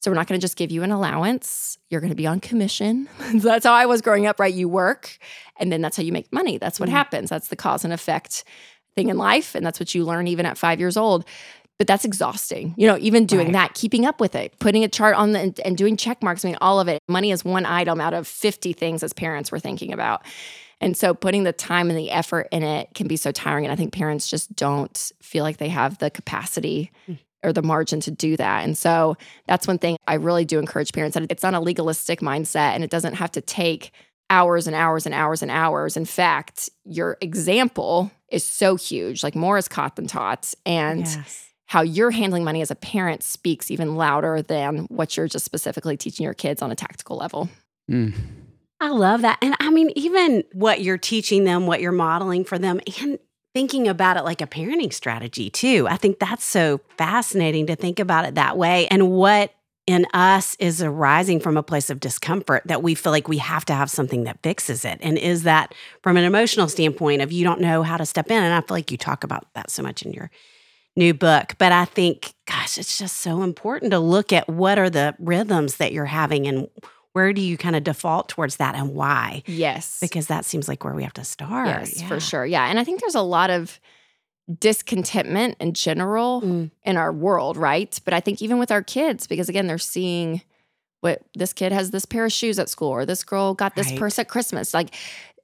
So 0.00 0.10
we're 0.10 0.16
not 0.16 0.26
going 0.26 0.38
to 0.38 0.44
just 0.44 0.56
give 0.56 0.70
you 0.70 0.82
an 0.82 0.92
allowance. 0.92 1.78
You're 1.88 2.02
going 2.02 2.10
to 2.10 2.16
be 2.16 2.26
on 2.26 2.40
commission. 2.40 3.08
that's 3.34 3.64
how 3.64 3.72
I 3.72 3.86
was 3.86 4.02
growing 4.02 4.26
up, 4.26 4.38
right? 4.38 4.52
You 4.52 4.68
work 4.68 5.18
and 5.58 5.72
then 5.72 5.80
that's 5.80 5.96
how 5.96 6.02
you 6.02 6.12
make 6.12 6.30
money. 6.30 6.58
That's 6.58 6.78
what 6.78 6.90
mm 6.90 6.92
happens. 6.92 7.30
That's 7.30 7.48
the 7.48 7.56
cause 7.56 7.84
and 7.84 7.92
effect 7.92 8.44
thing 8.94 9.08
in 9.08 9.18
life. 9.18 9.54
And 9.54 9.64
that's 9.64 9.80
what 9.80 9.94
you 9.94 10.04
learn 10.04 10.28
even 10.28 10.46
at 10.46 10.56
five 10.56 10.80
years 10.80 10.96
old 10.96 11.26
but 11.78 11.86
that's 11.86 12.04
exhausting. 12.04 12.74
You 12.76 12.86
know, 12.86 12.96
even 12.98 13.26
doing 13.26 13.48
right. 13.48 13.52
that, 13.52 13.74
keeping 13.74 14.06
up 14.06 14.20
with 14.20 14.34
it, 14.34 14.58
putting 14.58 14.84
a 14.84 14.88
chart 14.88 15.14
on 15.16 15.32
the 15.32 15.40
and, 15.40 15.60
and, 15.60 15.76
doing 15.76 15.96
check 15.96 16.22
marks. 16.22 16.44
I 16.44 16.48
mean, 16.48 16.58
all 16.60 16.80
of 16.80 16.88
it. 16.88 17.02
Money 17.08 17.30
is 17.30 17.44
one 17.44 17.66
item 17.66 18.00
out 18.00 18.14
of 18.14 18.26
50 18.26 18.72
things 18.72 19.02
as 19.02 19.12
parents 19.12 19.52
we're 19.52 19.58
thinking 19.58 19.92
about. 19.92 20.22
And 20.80 20.96
so 20.96 21.14
putting 21.14 21.44
the 21.44 21.52
time 21.52 21.88
and 21.90 21.98
the 21.98 22.10
effort 22.10 22.48
in 22.52 22.62
it 22.62 22.90
can 22.94 23.06
be 23.08 23.16
so 23.16 23.32
tiring. 23.32 23.64
And 23.64 23.72
I 23.72 23.76
think 23.76 23.92
parents 23.92 24.28
just 24.28 24.54
don't 24.54 25.12
feel 25.22 25.42
like 25.42 25.56
they 25.56 25.68
have 25.68 25.98
the 25.98 26.10
capacity 26.10 26.92
mm. 27.08 27.18
or 27.42 27.52
the 27.52 27.62
margin 27.62 28.00
to 28.00 28.10
do 28.10 28.36
that. 28.36 28.64
And 28.64 28.76
so 28.76 29.16
that's 29.46 29.66
one 29.66 29.78
thing 29.78 29.96
I 30.06 30.14
really 30.14 30.44
do 30.44 30.58
encourage 30.58 30.92
parents 30.92 31.14
that 31.14 31.30
it's 31.30 31.42
not 31.42 31.54
a 31.54 31.60
legalistic 31.60 32.20
mindset 32.20 32.74
and 32.74 32.84
it 32.84 32.90
doesn't 32.90 33.14
have 33.14 33.32
to 33.32 33.40
take 33.40 33.90
hours 34.28 34.66
and 34.66 34.76
hours 34.76 35.06
and 35.06 35.14
hours 35.14 35.40
and 35.40 35.50
hours. 35.50 35.96
In 35.96 36.04
fact, 36.04 36.68
your 36.84 37.16
example 37.20 38.10
is 38.30 38.44
so 38.44 38.76
huge. 38.76 39.22
Like 39.22 39.34
more 39.34 39.56
is 39.56 39.68
caught 39.68 39.96
than 39.96 40.06
taught. 40.06 40.52
And 40.66 41.00
yes 41.00 41.46
how 41.66 41.82
you're 41.82 42.12
handling 42.12 42.44
money 42.44 42.62
as 42.62 42.70
a 42.70 42.76
parent 42.76 43.22
speaks 43.22 43.70
even 43.70 43.96
louder 43.96 44.42
than 44.42 44.86
what 44.88 45.16
you're 45.16 45.28
just 45.28 45.44
specifically 45.44 45.96
teaching 45.96 46.24
your 46.24 46.34
kids 46.34 46.62
on 46.62 46.70
a 46.70 46.76
tactical 46.76 47.16
level. 47.16 47.48
Mm. 47.90 48.14
I 48.80 48.90
love 48.90 49.22
that. 49.22 49.38
And 49.42 49.54
I 49.58 49.70
mean, 49.70 49.90
even 49.96 50.44
what 50.52 50.82
you're 50.82 50.98
teaching 50.98 51.44
them, 51.44 51.66
what 51.66 51.80
you're 51.80 51.92
modeling 51.92 52.44
for 52.44 52.58
them, 52.58 52.80
and 53.00 53.18
thinking 53.54 53.88
about 53.88 54.18
it 54.18 54.22
like 54.22 54.42
a 54.42 54.46
parenting 54.46 54.92
strategy 54.92 55.48
too. 55.48 55.86
I 55.88 55.96
think 55.96 56.18
that's 56.18 56.44
so 56.44 56.80
fascinating 56.98 57.66
to 57.68 57.76
think 57.76 57.98
about 57.98 58.26
it 58.26 58.34
that 58.34 58.58
way 58.58 58.86
and 58.88 59.10
what 59.10 59.54
in 59.86 60.04
us 60.12 60.56
is 60.56 60.82
arising 60.82 61.40
from 61.40 61.56
a 61.56 61.62
place 61.62 61.90
of 61.90 62.00
discomfort 62.00 62.62
that 62.66 62.82
we 62.82 62.94
feel 62.94 63.12
like 63.12 63.28
we 63.28 63.38
have 63.38 63.64
to 63.64 63.72
have 63.72 63.88
something 63.88 64.24
that 64.24 64.42
fixes 64.42 64.84
it? 64.84 64.98
And 65.00 65.16
is 65.16 65.44
that 65.44 65.74
from 66.02 66.16
an 66.16 66.24
emotional 66.24 66.68
standpoint 66.68 67.22
of 67.22 67.30
you 67.30 67.44
don't 67.44 67.60
know 67.60 67.82
how 67.82 67.96
to 67.96 68.04
step 68.04 68.30
in? 68.30 68.42
And 68.42 68.52
I 68.52 68.60
feel 68.60 68.76
like 68.76 68.90
you 68.90 68.98
talk 68.98 69.22
about 69.22 69.46
that 69.54 69.70
so 69.70 69.82
much 69.82 70.02
in 70.02 70.12
your 70.12 70.30
new 70.96 71.14
book. 71.14 71.54
But 71.58 71.72
I 71.72 71.84
think, 71.84 72.34
gosh, 72.46 72.78
it's 72.78 72.98
just 72.98 73.18
so 73.18 73.42
important 73.42 73.92
to 73.92 73.98
look 73.98 74.32
at 74.32 74.48
what 74.48 74.78
are 74.78 74.90
the 74.90 75.14
rhythms 75.18 75.76
that 75.76 75.92
you're 75.92 76.06
having 76.06 76.46
and 76.46 76.68
where 77.12 77.32
do 77.32 77.40
you 77.40 77.56
kind 77.56 77.76
of 77.76 77.84
default 77.84 78.28
towards 78.28 78.56
that 78.56 78.74
and 78.74 78.94
why? 78.94 79.42
Yes. 79.46 79.98
Because 80.00 80.26
that 80.26 80.44
seems 80.44 80.68
like 80.68 80.84
where 80.84 80.94
we 80.94 81.02
have 81.02 81.14
to 81.14 81.24
start. 81.24 81.66
Yes, 81.66 82.00
yeah. 82.00 82.08
for 82.08 82.20
sure. 82.20 82.44
Yeah. 82.44 82.66
And 82.66 82.78
I 82.78 82.84
think 82.84 83.00
there's 83.00 83.14
a 83.14 83.22
lot 83.22 83.48
of 83.48 83.80
discontentment 84.58 85.56
in 85.58 85.72
general 85.72 86.42
mm. 86.42 86.70
in 86.84 86.96
our 86.96 87.12
world, 87.12 87.56
right? 87.56 87.98
But 88.04 88.14
I 88.14 88.20
think 88.20 88.42
even 88.42 88.58
with 88.58 88.70
our 88.70 88.82
kids, 88.82 89.26
because 89.26 89.48
again, 89.48 89.66
they're 89.66 89.78
seeing 89.78 90.42
what 91.00 91.22
this 91.34 91.52
kid 91.52 91.72
has 91.72 91.90
this 91.90 92.04
pair 92.04 92.24
of 92.24 92.32
shoes 92.32 92.58
at 92.58 92.68
school, 92.68 92.88
or 92.88 93.06
this 93.06 93.24
girl 93.24 93.54
got 93.54 93.74
this 93.74 93.90
right. 93.90 93.98
purse 93.98 94.18
at 94.18 94.28
Christmas. 94.28 94.74
Like, 94.74 94.94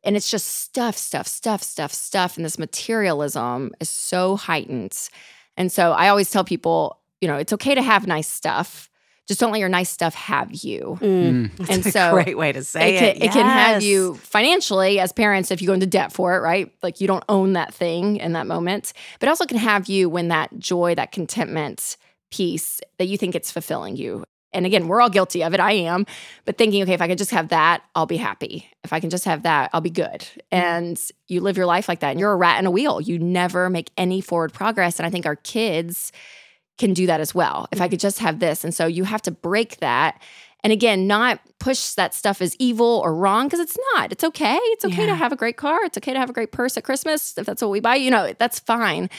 and 0.04 0.16
it's 0.16 0.30
just 0.30 0.46
stuff, 0.46 0.96
stuff, 0.96 1.26
stuff, 1.26 1.62
stuff, 1.62 1.92
stuff. 1.92 2.36
And 2.36 2.44
this 2.44 2.58
materialism 2.58 3.72
is 3.80 3.88
so 3.88 4.36
heightened. 4.36 5.08
And 5.56 5.70
so 5.70 5.92
I 5.92 6.08
always 6.08 6.30
tell 6.30 6.44
people, 6.44 7.00
you 7.20 7.28
know, 7.28 7.36
it's 7.36 7.52
okay 7.52 7.74
to 7.74 7.82
have 7.82 8.06
nice 8.06 8.28
stuff. 8.28 8.88
Just 9.28 9.38
don't 9.38 9.52
let 9.52 9.60
your 9.60 9.68
nice 9.68 9.88
stuff 9.88 10.14
have 10.14 10.52
you. 10.52 10.98
Mm. 11.00 11.50
mm. 11.50 11.70
and 11.70 11.84
so, 11.84 12.12
great 12.12 12.36
way 12.36 12.52
to 12.52 12.64
say 12.64 12.96
it. 12.96 12.98
Can, 12.98 13.08
it, 13.08 13.16
yes. 13.18 13.24
it 13.24 13.32
can 13.32 13.46
have 13.46 13.82
you 13.82 14.14
financially 14.16 14.98
as 14.98 15.12
parents 15.12 15.50
if 15.50 15.60
you 15.62 15.68
go 15.68 15.74
into 15.74 15.86
debt 15.86 16.12
for 16.12 16.36
it, 16.36 16.40
right? 16.40 16.72
Like 16.82 17.00
you 17.00 17.06
don't 17.06 17.24
own 17.28 17.52
that 17.52 17.72
thing 17.72 18.16
in 18.16 18.32
that 18.32 18.46
moment. 18.46 18.92
But 19.20 19.28
also 19.28 19.46
can 19.46 19.58
have 19.58 19.86
you 19.86 20.08
when 20.08 20.28
that 20.28 20.58
joy, 20.58 20.94
that 20.96 21.12
contentment 21.12 21.96
piece 22.32 22.80
that 22.98 23.06
you 23.06 23.16
think 23.16 23.34
it's 23.34 23.50
fulfilling 23.50 23.96
you. 23.96 24.24
And 24.54 24.66
again, 24.66 24.88
we're 24.88 25.00
all 25.00 25.10
guilty 25.10 25.42
of 25.42 25.54
it. 25.54 25.60
I 25.60 25.72
am. 25.72 26.06
But 26.44 26.58
thinking, 26.58 26.82
okay, 26.82 26.92
if 26.92 27.00
I 27.00 27.08
could 27.08 27.18
just 27.18 27.30
have 27.30 27.48
that, 27.48 27.82
I'll 27.94 28.06
be 28.06 28.16
happy. 28.16 28.68
If 28.84 28.92
I 28.92 29.00
can 29.00 29.10
just 29.10 29.24
have 29.24 29.42
that, 29.44 29.70
I'll 29.72 29.80
be 29.80 29.90
good. 29.90 30.26
And 30.50 31.00
you 31.28 31.40
live 31.40 31.56
your 31.56 31.66
life 31.66 31.88
like 31.88 32.00
that. 32.00 32.10
And 32.10 32.20
you're 32.20 32.32
a 32.32 32.36
rat 32.36 32.58
in 32.58 32.66
a 32.66 32.70
wheel. 32.70 33.00
You 33.00 33.18
never 33.18 33.70
make 33.70 33.90
any 33.96 34.20
forward 34.20 34.52
progress. 34.52 34.98
And 34.98 35.06
I 35.06 35.10
think 35.10 35.26
our 35.26 35.36
kids 35.36 36.12
can 36.78 36.94
do 36.94 37.06
that 37.06 37.20
as 37.20 37.34
well. 37.34 37.68
If 37.72 37.80
I 37.80 37.88
could 37.88 38.00
just 38.00 38.18
have 38.18 38.38
this. 38.38 38.64
And 38.64 38.74
so 38.74 38.86
you 38.86 39.04
have 39.04 39.22
to 39.22 39.30
break 39.30 39.78
that. 39.78 40.20
And 40.64 40.72
again, 40.72 41.06
not 41.06 41.40
push 41.58 41.94
that 41.94 42.14
stuff 42.14 42.40
as 42.40 42.54
evil 42.58 43.00
or 43.04 43.14
wrong 43.14 43.46
because 43.46 43.60
it's 43.60 43.76
not. 43.94 44.12
It's 44.12 44.22
okay. 44.22 44.58
It's 44.60 44.84
okay 44.84 45.02
yeah. 45.02 45.06
to 45.06 45.14
have 45.14 45.32
a 45.32 45.36
great 45.36 45.56
car. 45.56 45.84
It's 45.84 45.98
okay 45.98 46.12
to 46.12 46.18
have 46.18 46.30
a 46.30 46.32
great 46.32 46.52
purse 46.52 46.76
at 46.76 46.84
Christmas 46.84 47.36
if 47.36 47.46
that's 47.46 47.62
what 47.62 47.70
we 47.70 47.80
buy. 47.80 47.96
You 47.96 48.10
know, 48.10 48.32
that's 48.38 48.60
fine. 48.60 49.10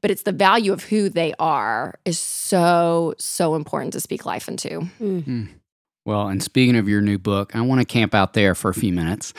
But 0.00 0.10
it's 0.10 0.22
the 0.22 0.32
value 0.32 0.72
of 0.72 0.84
who 0.84 1.08
they 1.08 1.34
are 1.38 1.98
is 2.04 2.18
so, 2.18 3.14
so 3.18 3.54
important 3.54 3.92
to 3.94 4.00
speak 4.00 4.24
life 4.26 4.48
into. 4.48 4.88
Mm-hmm. 5.00 5.44
Well, 6.04 6.28
and 6.28 6.42
speaking 6.42 6.76
of 6.76 6.88
your 6.88 7.00
new 7.00 7.18
book, 7.18 7.54
I 7.54 7.60
want 7.60 7.80
to 7.80 7.84
camp 7.84 8.14
out 8.14 8.34
there 8.34 8.54
for 8.54 8.68
a 8.68 8.74
few 8.74 8.92
minutes. 8.92 9.32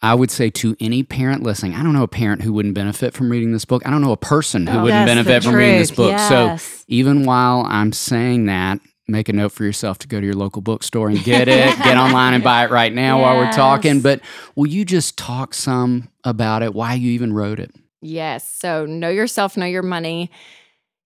I 0.00 0.14
would 0.14 0.30
say 0.30 0.50
to 0.50 0.76
any 0.80 1.02
parent 1.02 1.42
listening, 1.42 1.74
I 1.74 1.82
don't 1.82 1.94
know 1.94 2.02
a 2.02 2.08
parent 2.08 2.42
who 2.42 2.52
wouldn't 2.52 2.74
benefit 2.74 3.14
from 3.14 3.30
reading 3.30 3.52
this 3.52 3.64
book. 3.64 3.86
I 3.86 3.90
don't 3.90 4.02
know 4.02 4.12
a 4.12 4.18
person 4.18 4.66
who 4.66 4.78
oh, 4.78 4.82
wouldn't 4.84 5.06
benefit 5.06 5.44
from 5.44 5.54
reading 5.54 5.78
this 5.78 5.90
book. 5.90 6.10
Yes. 6.10 6.62
So 6.62 6.84
even 6.88 7.24
while 7.24 7.64
I'm 7.66 7.92
saying 7.92 8.46
that, 8.46 8.80
make 9.06 9.28
a 9.28 9.32
note 9.32 9.52
for 9.52 9.64
yourself 9.64 9.98
to 9.98 10.08
go 10.08 10.20
to 10.20 10.26
your 10.26 10.34
local 10.34 10.62
bookstore 10.62 11.08
and 11.08 11.22
get 11.22 11.48
it. 11.48 11.76
get 11.84 11.96
online 11.96 12.34
and 12.34 12.42
buy 12.44 12.64
it 12.64 12.70
right 12.70 12.92
now 12.92 13.18
yes. 13.18 13.22
while 13.22 13.36
we're 13.36 13.52
talking. 13.52 14.00
But 14.00 14.20
will 14.54 14.66
you 14.66 14.84
just 14.84 15.18
talk 15.18 15.54
some 15.54 16.08
about 16.24 16.62
it, 16.62 16.74
why 16.74 16.94
you 16.94 17.10
even 17.12 17.32
wrote 17.32 17.60
it? 17.60 17.74
Yes. 18.00 18.50
So 18.50 18.86
know 18.86 19.08
yourself, 19.10 19.56
know 19.56 19.66
your 19.66 19.82
money. 19.82 20.30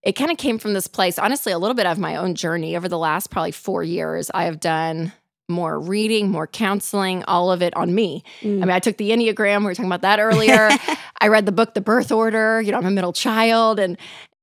It 0.03 0.13
kind 0.13 0.31
of 0.31 0.39
came 0.39 0.59
from 0.59 0.75
this 0.75 0.87
place, 0.87 1.19
honestly, 1.19 1.53
a 1.53 1.59
little 1.59 1.75
bit 1.75 1.87
of 1.87 1.99
my 1.99 2.17
own 2.17 2.35
journey 2.35 2.77
over 2.77 2.89
the 2.89 2.99
last 2.99 3.31
probably 3.31 3.53
four 3.53 3.83
years. 3.83 4.31
I 4.33 4.45
have 4.45 4.61
done 4.61 5.13
more 5.49 5.81
reading, 5.81 6.31
more 6.31 6.47
counseling, 6.47 7.25
all 7.25 7.51
of 7.51 7.63
it 7.63 7.75
on 7.75 7.95
me. 7.95 8.23
Mm. 8.43 8.57
I 8.57 8.61
mean, 8.61 8.71
I 8.71 8.81
took 8.81 8.97
the 8.99 9.11
Enneagram, 9.11 9.61
we 9.61 9.65
were 9.65 9.75
talking 9.75 9.87
about 9.87 10.03
that 10.03 10.21
earlier. 10.21 10.71
I 11.21 11.29
read 11.29 11.47
the 11.47 11.53
book 11.53 11.75
The 11.75 11.81
Birth 11.81 12.13
Order, 12.13 12.61
you 12.61 12.71
know, 12.71 12.79
I'm 12.79 12.87
a 12.87 12.91
middle 12.91 13.13
child 13.13 13.81
and 13.81 13.99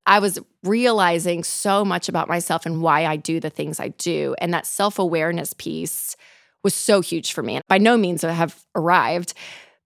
I 0.05 0.19
was 0.19 0.39
realizing 0.63 1.43
so 1.43 1.83
much 1.83 2.09
about 2.09 2.27
myself 2.27 2.65
and 2.65 2.81
why 2.81 3.05
I 3.05 3.15
do 3.15 3.39
the 3.39 3.49
things 3.49 3.79
I 3.79 3.89
do. 3.89 4.35
And 4.39 4.53
that 4.53 4.65
self-awareness 4.65 5.53
piece 5.53 6.15
was 6.63 6.73
so 6.73 7.01
huge 7.01 7.33
for 7.33 7.41
me. 7.43 7.55
And 7.55 7.63
by 7.67 7.77
no 7.77 7.97
means 7.97 8.21
have 8.21 8.63
arrived, 8.75 9.33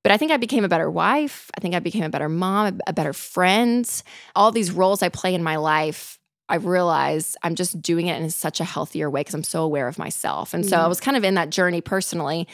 but 0.03 0.11
I 0.11 0.17
think 0.17 0.31
I 0.31 0.38
became 0.38 0.63
a 0.63 0.69
better 0.69 0.89
wife. 0.89 1.49
I 1.57 1.61
think 1.61 1.75
I 1.75 1.79
became 1.79 2.03
a 2.03 2.09
better 2.09 2.29
mom, 2.29 2.79
a 2.88 2.93
better 2.93 3.13
friend. 3.13 3.89
All 4.35 4.51
these 4.51 4.71
roles 4.71 5.01
I 5.01 5.09
play 5.09 5.33
in 5.33 5.43
my 5.43 5.57
life 5.57 6.19
I 6.49 6.55
realized 6.55 7.38
I'm 7.43 7.55
just 7.55 7.79
doing 7.79 8.07
it 8.07 8.19
in 8.19 8.29
such 8.31 8.59
a 8.59 8.63
healthier 8.63 9.09
way 9.09 9.21
because 9.21 9.35
I'm 9.35 9.43
so 9.43 9.63
aware 9.63 9.88
of 9.88 9.99
myself. 9.99 10.53
And 10.53 10.65
so 10.65 10.75
I 10.75 10.79
mm-hmm. 10.79 10.89
was 10.89 10.99
kind 10.99 11.15
of 11.15 11.23
in 11.23 11.35
that 11.35 11.51
journey 11.51 11.79
personally. 11.79 12.47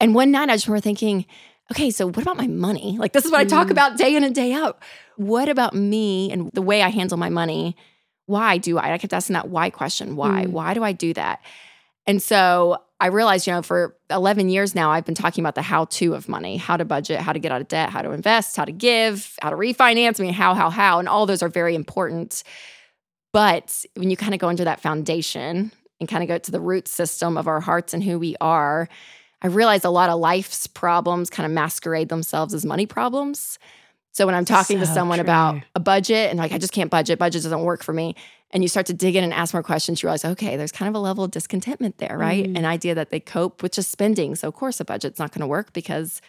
And 0.00 0.14
one 0.14 0.30
night 0.30 0.48
I 0.48 0.54
just 0.54 0.68
remember 0.68 0.82
thinking, 0.82 1.26
okay, 1.74 1.90
so 1.90 2.06
what 2.06 2.22
about 2.22 2.36
my 2.36 2.46
money? 2.46 2.96
Like, 2.98 3.12
this 3.12 3.24
is 3.24 3.32
what 3.32 3.40
I 3.40 3.44
talk 3.44 3.66
mm. 3.66 3.72
about 3.72 3.98
day 3.98 4.14
in 4.14 4.22
and 4.22 4.34
day 4.34 4.52
out. 4.52 4.80
What 5.16 5.48
about 5.48 5.74
me 5.74 6.30
and 6.30 6.50
the 6.52 6.62
way 6.62 6.82
I 6.82 6.88
handle 6.88 7.18
my 7.18 7.30
money? 7.30 7.76
Why 8.26 8.58
do 8.58 8.78
I? 8.78 8.92
I 8.92 8.98
kept 8.98 9.12
asking 9.12 9.34
that 9.34 9.48
why 9.48 9.70
question. 9.70 10.14
Why? 10.14 10.44
Mm. 10.44 10.50
Why 10.50 10.74
do 10.74 10.84
I 10.84 10.92
do 10.92 11.12
that? 11.14 11.40
And 12.06 12.22
so 12.22 12.78
I 13.00 13.08
realized, 13.08 13.46
you 13.46 13.52
know, 13.52 13.62
for 13.62 13.96
11 14.10 14.50
years 14.50 14.74
now, 14.74 14.92
I've 14.92 15.04
been 15.04 15.16
talking 15.16 15.42
about 15.42 15.56
the 15.56 15.62
how 15.62 15.86
to 15.86 16.14
of 16.14 16.28
money, 16.28 16.56
how 16.56 16.76
to 16.76 16.84
budget, 16.84 17.20
how 17.20 17.32
to 17.32 17.38
get 17.38 17.50
out 17.50 17.60
of 17.60 17.68
debt, 17.68 17.90
how 17.90 18.02
to 18.02 18.12
invest, 18.12 18.56
how 18.56 18.64
to 18.64 18.72
give, 18.72 19.36
how 19.42 19.50
to 19.50 19.56
refinance. 19.56 20.20
I 20.20 20.22
mean, 20.22 20.32
how, 20.32 20.54
how, 20.54 20.70
how. 20.70 21.00
And 21.00 21.08
all 21.08 21.26
those 21.26 21.42
are 21.42 21.48
very 21.48 21.74
important. 21.74 22.44
But 23.32 23.84
when 23.96 24.10
you 24.10 24.16
kind 24.16 24.32
of 24.32 24.38
go 24.38 24.48
into 24.48 24.64
that 24.64 24.80
foundation 24.80 25.72
and 25.98 26.08
kind 26.08 26.22
of 26.22 26.28
go 26.28 26.38
to 26.38 26.50
the 26.52 26.60
root 26.60 26.86
system 26.86 27.36
of 27.36 27.48
our 27.48 27.60
hearts 27.60 27.94
and 27.94 28.02
who 28.02 28.18
we 28.18 28.36
are, 28.40 28.88
I 29.44 29.48
realize 29.48 29.84
a 29.84 29.90
lot 29.90 30.08
of 30.08 30.18
life's 30.18 30.66
problems 30.66 31.28
kind 31.28 31.44
of 31.44 31.52
masquerade 31.52 32.08
themselves 32.08 32.54
as 32.54 32.64
money 32.64 32.86
problems. 32.86 33.58
So 34.12 34.24
when 34.24 34.34
I'm 34.34 34.46
talking 34.46 34.78
so 34.78 34.86
to 34.86 34.90
someone 34.92 35.18
true. 35.18 35.24
about 35.24 35.60
a 35.74 35.80
budget 35.80 36.30
and 36.30 36.38
like, 36.38 36.52
I 36.52 36.58
just 36.58 36.72
can't 36.72 36.90
budget, 36.90 37.18
budget 37.18 37.42
doesn't 37.42 37.62
work 37.62 37.82
for 37.82 37.92
me. 37.92 38.16
And 38.52 38.62
you 38.62 38.68
start 38.68 38.86
to 38.86 38.94
dig 38.94 39.16
in 39.16 39.24
and 39.24 39.34
ask 39.34 39.52
more 39.52 39.62
questions, 39.62 40.02
you 40.02 40.06
realize, 40.06 40.24
okay, 40.24 40.56
there's 40.56 40.72
kind 40.72 40.88
of 40.88 40.94
a 40.94 40.98
level 40.98 41.24
of 41.24 41.30
discontentment 41.30 41.98
there, 41.98 42.16
right? 42.16 42.46
Mm. 42.46 42.58
An 42.58 42.64
idea 42.64 42.94
that 42.94 43.10
they 43.10 43.20
cope 43.20 43.62
with 43.62 43.72
just 43.72 43.90
spending. 43.90 44.34
So 44.34 44.48
of 44.48 44.54
course 44.54 44.80
a 44.80 44.84
budget's 44.84 45.18
not 45.18 45.32
going 45.32 45.40
to 45.40 45.46
work 45.46 45.74
because 45.74 46.22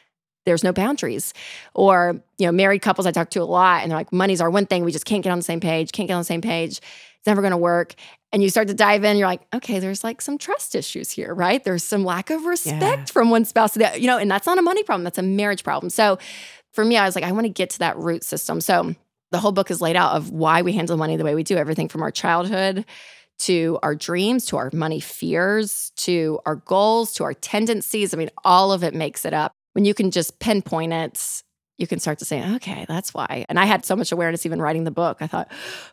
there's 0.45 0.63
no 0.63 0.73
boundaries. 0.73 1.33
Or, 1.73 2.21
you 2.37 2.47
know, 2.47 2.51
married 2.51 2.81
couples 2.81 3.07
I 3.07 3.11
talk 3.11 3.29
to 3.29 3.41
a 3.41 3.45
lot 3.45 3.83
and 3.83 3.91
they're 3.91 3.97
like, 3.97 4.11
money's 4.11 4.41
our 4.41 4.49
one 4.49 4.65
thing. 4.65 4.83
We 4.83 4.91
just 4.91 5.05
can't 5.05 5.23
get 5.23 5.29
on 5.29 5.39
the 5.39 5.43
same 5.43 5.61
page, 5.61 5.93
can't 5.93 6.07
get 6.07 6.15
on 6.15 6.21
the 6.21 6.25
same 6.25 6.41
page. 6.41 6.81
It's 7.25 7.27
never 7.27 7.41
going 7.41 7.51
to 7.51 7.57
work. 7.57 7.95
And 8.31 8.43
you 8.43 8.49
start 8.49 8.67
to 8.67 8.75
dive 8.75 9.03
in, 9.03 9.17
you're 9.17 9.27
like, 9.27 9.47
okay, 9.51 9.79
there's 9.79 10.03
like 10.03 10.21
some 10.21 10.37
trust 10.37 10.75
issues 10.75 11.09
here, 11.09 11.33
right? 11.33 11.63
There's 11.63 11.83
some 11.83 12.05
lack 12.05 12.29
of 12.29 12.45
respect 12.45 12.81
yeah. 12.81 13.05
from 13.05 13.31
one 13.31 13.45
spouse 13.45 13.73
to 13.73 13.79
the 13.79 13.87
other, 13.87 13.97
you 13.97 14.05
know, 14.05 14.19
and 14.19 14.29
that's 14.29 14.45
not 14.45 14.59
a 14.59 14.61
money 14.61 14.83
problem, 14.83 15.03
that's 15.03 15.17
a 15.17 15.23
marriage 15.23 15.63
problem. 15.63 15.89
So 15.89 16.19
for 16.71 16.85
me, 16.85 16.97
I 16.97 17.05
was 17.05 17.15
like, 17.15 17.23
I 17.23 17.31
want 17.31 17.45
to 17.45 17.49
get 17.49 17.71
to 17.71 17.79
that 17.79 17.97
root 17.97 18.23
system. 18.23 18.61
So 18.61 18.93
the 19.31 19.39
whole 19.39 19.51
book 19.51 19.71
is 19.71 19.81
laid 19.81 19.95
out 19.95 20.13
of 20.15 20.29
why 20.29 20.61
we 20.61 20.73
handle 20.73 20.97
money 20.97 21.17
the 21.17 21.23
way 21.23 21.33
we 21.33 21.41
do, 21.41 21.57
everything 21.57 21.87
from 21.87 22.03
our 22.03 22.11
childhood 22.11 22.85
to 23.39 23.79
our 23.81 23.95
dreams, 23.95 24.45
to 24.45 24.57
our 24.57 24.69
money 24.71 24.99
fears, 24.99 25.91
to 25.95 26.39
our 26.45 26.57
goals, 26.57 27.11
to 27.13 27.23
our 27.23 27.33
tendencies. 27.33 28.13
I 28.13 28.17
mean, 28.17 28.29
all 28.43 28.71
of 28.71 28.83
it 28.83 28.93
makes 28.93 29.25
it 29.25 29.33
up 29.33 29.51
when 29.73 29.83
you 29.83 29.95
can 29.95 30.11
just 30.11 30.37
pinpoint 30.37 30.93
it, 30.93 31.43
you 31.77 31.87
can 31.87 31.99
start 31.99 32.19
to 32.19 32.25
say, 32.25 32.55
okay, 32.55 32.85
that's 32.87 33.13
why. 33.13 33.45
And 33.49 33.59
I 33.59 33.65
had 33.65 33.85
so 33.85 33.95
much 33.95 34.11
awareness 34.11 34.45
even 34.45 34.61
writing 34.61 34.85
the 34.85 34.91
book. 34.91 35.17
I 35.19 35.27
thought, 35.27 35.51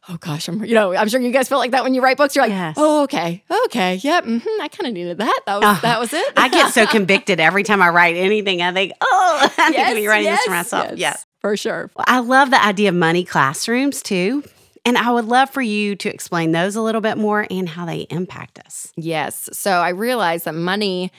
oh 0.09 0.17
gosh, 0.19 0.49
I'm, 0.49 0.65
you 0.65 0.75
know, 0.75 0.95
I'm 0.95 1.09
sure 1.09 1.21
you 1.21 1.33
guys 1.33 1.49
feel 1.49 1.59
like 1.59 1.73
that 1.73 1.83
when 1.83 1.95
you 1.95 2.03
write 2.03 2.17
books. 2.17 2.37
You're 2.37 2.45
like, 2.45 2.53
yes. 2.53 2.77
oh, 2.79 3.03
okay, 3.05 3.43
okay, 3.65 3.97
yep, 3.97 4.25
mm-hmm, 4.25 4.63
I 4.63 4.69
kind 4.69 4.87
of 4.87 4.95
needed 4.95 5.19
that. 5.19 5.41
That 5.47 5.57
was 5.57 5.65
uh, 5.65 5.81
that 5.81 6.01
was 6.01 6.13
it. 6.13 6.33
I 6.37 6.49
get 6.49 6.73
so 6.73 6.87
convicted 6.91 7.41
every 7.41 7.65
time 7.65 7.83
I 7.83 7.89
write 7.89 8.17
anything. 8.17 8.63
I 8.63 8.73
think, 8.73 8.93
oh, 9.01 9.51
I'm 9.59 9.73
yes, 9.73 9.95
be 9.95 10.07
writing 10.07 10.27
yes, 10.27 10.39
this 10.39 10.45
for 10.45 10.51
myself. 10.53 10.91
Yes, 10.91 10.99
yes. 10.99 11.27
for 11.41 11.57
sure. 11.57 11.91
Well, 11.97 12.05
I 12.07 12.21
love 12.21 12.51
the 12.51 12.65
idea 12.65 12.91
of 12.91 12.95
money 12.95 13.25
classrooms 13.25 14.03
too. 14.03 14.45
And 14.85 14.99
I 14.99 15.13
would 15.13 15.27
love 15.27 15.49
for 15.51 15.63
you 15.63 15.95
to 15.97 16.13
explain 16.13 16.51
those 16.51 16.75
a 16.75 16.83
little 16.83 17.01
bit 17.01 17.17
more 17.17 17.47
and 17.49 17.69
how 17.69 17.87
they 17.87 18.01
impact 18.11 18.59
us. 18.67 18.93
Yes. 18.97 19.49
So 19.53 19.71
I 19.71 19.91
realized 19.91 20.45
that 20.47 20.55
money 20.55 21.13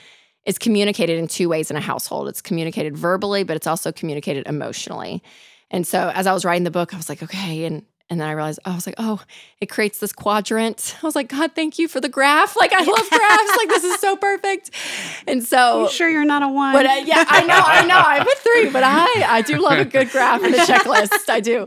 is 0.46 0.58
communicated 0.58 1.18
in 1.18 1.26
two 1.28 1.48
ways 1.48 1.70
in 1.70 1.76
a 1.76 1.80
household. 1.80 2.28
It's 2.28 2.42
communicated 2.42 2.96
verbally, 2.96 3.44
but 3.44 3.56
it's 3.56 3.66
also 3.66 3.92
communicated 3.92 4.46
emotionally. 4.46 5.22
And 5.70 5.86
so 5.86 6.10
as 6.14 6.26
I 6.26 6.32
was 6.32 6.44
writing 6.44 6.64
the 6.64 6.70
book, 6.70 6.92
I 6.92 6.96
was 6.96 7.08
like, 7.08 7.22
okay, 7.22 7.64
and 7.64 7.84
and 8.10 8.20
then 8.20 8.28
I 8.28 8.32
realized, 8.32 8.60
I 8.66 8.74
was 8.74 8.86
like, 8.86 8.96
oh, 8.98 9.20
it 9.60 9.66
creates 9.66 9.98
this 9.98 10.12
quadrant. 10.12 10.96
I 11.02 11.06
was 11.06 11.14
like, 11.14 11.28
God, 11.28 11.52
thank 11.54 11.78
you 11.78 11.88
for 11.88 12.00
the 12.00 12.08
graph. 12.08 12.56
Like, 12.64 12.72
I 12.72 12.82
love 12.82 13.10
graphs. 13.10 13.56
like, 13.58 13.68
this 13.68 13.84
is 13.84 14.00
so 14.00 14.16
perfect. 14.28 14.70
And 15.26 15.44
so, 15.44 15.82
you 15.82 15.90
sure 15.90 16.08
you're 16.08 16.24
not 16.24 16.42
a 16.42 16.48
one? 16.48 16.72
But 16.72 16.86
uh, 16.86 17.02
yeah, 17.04 17.24
I 17.28 17.44
know, 17.44 17.60
I 17.62 17.84
know. 17.84 17.98
I'm 17.98 18.22
a 18.22 18.34
three, 18.36 18.70
but 18.70 18.82
I, 18.82 19.36
I 19.36 19.42
do 19.42 19.58
love 19.58 19.78
a 19.78 19.84
good 19.84 20.10
graph 20.10 20.42
and 20.42 20.54
a 20.54 20.58
checklist. 20.58 21.28
I 21.28 21.40
do. 21.40 21.66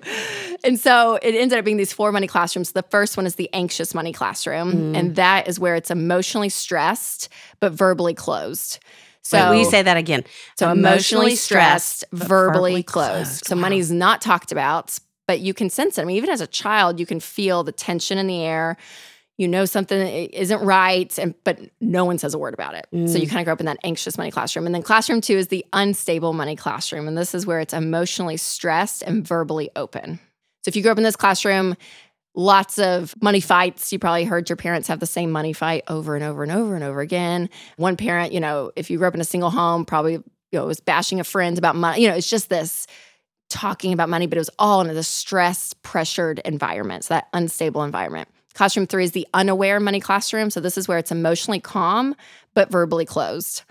And 0.64 0.80
so 0.80 1.20
it 1.22 1.36
ended 1.36 1.60
up 1.60 1.66
being 1.66 1.78
these 1.78 1.94
four 1.94 2.12
money 2.12 2.26
classrooms. 2.26 2.72
The 2.72 2.84
first 2.84 3.16
one 3.16 3.28
is 3.28 3.36
the 3.36 3.48
anxious 3.54 3.94
money 3.94 4.12
classroom, 4.12 4.94
mm. 4.94 4.98
and 4.98 5.16
that 5.18 5.48
is 5.48 5.60
where 5.60 5.76
it's 5.76 5.92
emotionally 5.92 6.50
stressed 6.50 7.30
but 7.60 7.74
verbally 7.74 8.16
closed. 8.16 8.80
So 9.22 9.38
Wait, 9.38 9.50
will 9.50 9.60
you 9.60 9.70
say 9.70 9.82
that 9.84 9.98
again? 9.98 10.24
So 10.58 10.72
emotionally, 10.72 10.94
emotionally 10.94 11.36
stressed, 11.36 12.06
verbally, 12.12 12.28
verbally 12.28 12.84
closed. 12.84 13.12
closed. 13.12 13.46
So 13.46 13.56
wow. 13.56 13.62
money's 13.62 13.92
not 13.92 14.22
talked 14.22 14.52
about, 14.54 14.98
but 15.28 15.42
you 15.42 15.54
can 15.54 15.70
sense 15.70 15.98
it. 15.98 16.02
I 16.02 16.06
mean, 16.06 16.18
even 16.18 16.30
as 16.30 16.42
a 16.42 16.48
child, 16.48 17.00
you 17.00 17.06
can 17.06 17.20
feel 17.20 17.64
the 17.64 17.72
tension 17.72 18.18
in 18.18 18.28
the 18.28 18.42
air. 18.44 18.78
you 19.38 19.48
know 19.48 19.66
something 19.66 20.08
isn't 20.30 20.62
right 20.62 21.18
and 21.20 21.36
but 21.44 21.60
no 21.80 22.06
one 22.06 22.18
says 22.18 22.34
a 22.34 22.40
word 22.40 22.54
about 22.56 22.74
it 22.74 22.88
mm. 22.92 23.08
so 23.08 23.18
you 23.18 23.28
mm. 23.28 23.30
kind 23.30 23.40
of 23.40 23.46
grow 23.46 23.54
up 23.54 23.60
in 23.60 23.68
that 23.68 23.78
anxious 23.84 24.18
money 24.18 24.32
classroom 24.32 24.66
and 24.66 24.74
then 24.74 24.82
classroom 24.82 25.22
two 25.22 25.38
is 25.38 25.48
the 25.48 25.64
unstable 25.74 26.34
money 26.34 26.56
classroom 26.56 27.08
and 27.08 27.18
this 27.18 27.36
is 27.36 27.46
where 27.46 27.60
it's 27.60 27.74
emotionally 27.74 28.36
stressed 28.36 29.04
and 29.04 29.28
verbally 29.28 29.70
open 29.76 30.20
so 30.64 30.70
if 30.70 30.76
you 30.76 30.82
grew 30.82 30.92
up 30.92 30.98
in 30.98 31.04
this 31.04 31.16
classroom 31.16 31.76
lots 32.34 32.80
of 32.80 33.14
money 33.22 33.40
fights 33.40 33.94
you 33.94 34.00
probably 34.00 34.26
heard 34.26 34.50
your 34.50 34.58
parents 34.58 34.88
have 34.88 35.00
the 35.00 35.06
same 35.06 35.32
money 35.32 35.54
fight 35.54 35.84
over 35.88 36.16
and 36.16 36.24
over 36.24 36.42
and 36.42 36.52
over 36.52 36.74
and 36.74 36.84
over 36.84 37.00
again 37.00 37.48
one 37.78 37.96
parent 37.96 38.34
you 38.34 38.40
know 38.40 38.72
if 38.76 38.90
you 38.90 38.98
grew 38.98 39.08
up 39.08 39.14
in 39.14 39.22
a 39.22 39.26
single 39.26 39.52
home 39.52 39.86
probably 39.86 40.14
you 40.14 40.24
know 40.54 40.66
was 40.66 40.80
bashing 40.80 41.20
a 41.20 41.24
friend 41.24 41.60
about 41.60 41.76
money 41.76 42.02
you 42.02 42.10
know 42.10 42.16
it's 42.16 42.30
just 42.30 42.50
this 42.50 42.88
talking 43.50 43.94
about 43.94 44.10
money 44.10 44.28
but 44.28 44.38
it 44.38 44.42
was 44.42 44.50
all 44.60 44.82
in 44.82 44.90
a 44.90 45.04
stressed 45.04 45.82
pressured 45.82 46.40
environment 46.40 47.06
so 47.06 47.14
that 47.14 47.28
unstable 47.34 47.84
environment 47.84 48.28
Classroom 48.58 48.88
three 48.88 49.04
is 49.04 49.12
the 49.12 49.28
unaware 49.36 49.80
money 49.80 50.00
classroom. 50.00 50.50
So 50.50 50.60
this 50.60 50.80
is 50.80 50.88
where 50.88 50.98
it's 50.98 51.12
emotionally 51.12 51.60
calm, 51.60 52.16
but 52.56 52.72
verbally 52.72 53.06
closed. 53.06 53.62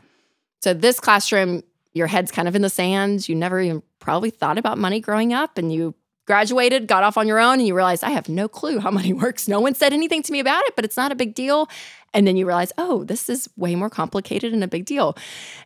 So 0.63 0.75
this 0.75 1.01
classroom, 1.01 1.65
your 1.93 2.07
head's 2.07 2.31
kind 2.31 2.47
of 2.47 2.55
in 2.55 2.63
the 2.63 2.71
sand. 2.71 3.29
You 3.29 3.35
never 3.35 3.61
even 3.61 3.83
probably 3.99 4.31
thought 4.31 4.59
about 4.59 4.79
money 4.79 5.01
growing 5.01 5.33
up 5.33 5.59
and 5.59 5.73
you 5.73 5.93
graduated, 6.27 6.87
got 6.87 7.03
off 7.03 7.17
on 7.17 7.27
your 7.27 7.39
own, 7.39 7.55
and 7.55 7.67
you 7.67 7.75
realize, 7.75 8.03
I 8.03 8.11
have 8.11 8.29
no 8.29 8.49
clue 8.49 8.81
how 8.81 8.91
money 8.91 9.13
works. 9.15 9.49
No 9.49 9.61
one 9.61 9.75
said 9.75 9.93
anything 9.93 10.23
to 10.25 10.33
me 10.33 10.41
about 10.41 10.65
it, 10.67 10.77
but 10.77 10.85
it's 10.85 10.97
not 10.97 11.13
a 11.13 11.15
big 11.15 11.35
deal. 11.35 11.69
And 12.13 12.27
then 12.27 12.37
you 12.37 12.47
realize, 12.47 12.73
oh, 12.79 13.05
this 13.05 13.29
is 13.29 13.49
way 13.57 13.75
more 13.75 13.91
complicated 13.91 14.53
and 14.53 14.65
a 14.65 14.69
big 14.69 14.87
deal. 14.87 15.17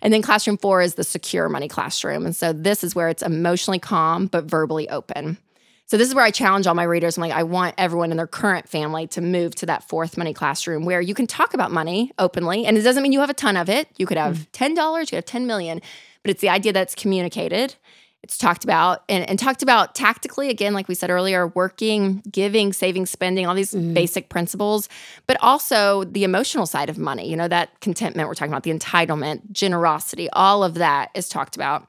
And 0.02 0.12
then 0.12 0.20
classroom 0.20 0.58
four 0.58 0.82
is 0.82 0.94
the 0.94 1.04
secure 1.04 1.48
money 1.48 1.68
classroom. 1.68 2.26
And 2.26 2.34
so 2.34 2.52
this 2.52 2.82
is 2.82 2.94
where 2.94 3.08
it's 3.08 3.22
emotionally 3.22 3.78
calm, 3.78 4.26
but 4.26 4.44
verbally 4.44 4.88
open. 4.88 5.38
So 5.86 5.96
this 5.96 6.08
is 6.08 6.14
where 6.14 6.24
I 6.24 6.30
challenge 6.30 6.68
all 6.68 6.74
my 6.74 6.84
readers. 6.84 7.16
I'm 7.16 7.22
like, 7.22 7.32
I 7.32 7.42
want 7.42 7.74
everyone 7.76 8.12
in 8.12 8.16
their 8.16 8.28
current 8.28 8.68
family 8.68 9.08
to 9.08 9.20
move 9.20 9.56
to 9.56 9.66
that 9.66 9.88
fourth 9.88 10.16
money 10.16 10.32
classroom 10.32 10.84
where 10.84 11.00
you 11.00 11.14
can 11.14 11.26
talk 11.26 11.52
about 11.52 11.72
money 11.72 12.12
openly. 12.16 12.64
And 12.64 12.78
it 12.78 12.82
doesn't 12.82 13.02
mean 13.02 13.10
you 13.10 13.18
have 13.18 13.30
a 13.30 13.34
ton 13.34 13.56
of 13.56 13.68
it. 13.68 13.88
You 13.96 14.06
could 14.06 14.16
have 14.16 14.38
mm. 14.52 14.74
$10, 14.76 15.00
you 15.00 15.06
could 15.06 15.16
have 15.16 15.24
10 15.24 15.48
million, 15.48 15.80
but 16.22 16.30
it's 16.30 16.40
the 16.40 16.48
idea 16.48 16.72
that 16.72 16.82
it's 16.82 16.94
communicated. 16.94 17.74
It's 18.22 18.36
talked 18.36 18.64
about 18.64 19.02
and, 19.08 19.28
and 19.28 19.38
talked 19.38 19.62
about 19.62 19.94
tactically, 19.94 20.50
again, 20.50 20.74
like 20.74 20.88
we 20.88 20.94
said 20.94 21.10
earlier, 21.10 21.48
working, 21.48 22.22
giving, 22.30 22.72
saving, 22.72 23.06
spending, 23.06 23.46
all 23.46 23.54
these 23.54 23.72
mm. 23.72 23.94
basic 23.94 24.28
principles, 24.28 24.88
but 25.26 25.38
also 25.40 26.04
the 26.04 26.24
emotional 26.24 26.66
side 26.66 26.90
of 26.90 26.98
money, 26.98 27.28
you 27.28 27.36
know, 27.36 27.48
that 27.48 27.80
contentment 27.80 28.28
we're 28.28 28.34
talking 28.34 28.52
about, 28.52 28.62
the 28.62 28.72
entitlement, 28.72 29.50
generosity, 29.52 30.28
all 30.34 30.62
of 30.62 30.74
that 30.74 31.10
is 31.14 31.28
talked 31.28 31.56
about. 31.56 31.88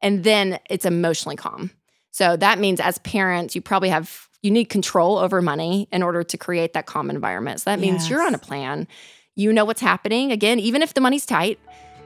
And 0.00 0.22
then 0.22 0.60
it's 0.70 0.84
emotionally 0.84 1.36
calm. 1.36 1.70
So 2.12 2.36
that 2.36 2.58
means 2.58 2.78
as 2.78 2.98
parents, 2.98 3.54
you 3.54 3.60
probably 3.60 3.88
have 3.88 4.28
you 4.42 4.50
need 4.50 4.64
control 4.66 5.18
over 5.18 5.40
money 5.40 5.88
in 5.92 6.02
order 6.02 6.24
to 6.24 6.36
create 6.36 6.74
that 6.74 6.86
calm 6.86 7.10
environment. 7.10 7.60
So 7.60 7.70
that 7.70 7.78
means 7.78 8.02
yes. 8.02 8.10
you're 8.10 8.26
on 8.26 8.34
a 8.34 8.38
plan. 8.38 8.88
You 9.36 9.52
know 9.52 9.64
what's 9.64 9.80
happening. 9.80 10.32
Again, 10.32 10.58
even 10.58 10.82
if 10.82 10.94
the 10.94 11.00
money's 11.00 11.24
tight, 11.24 11.60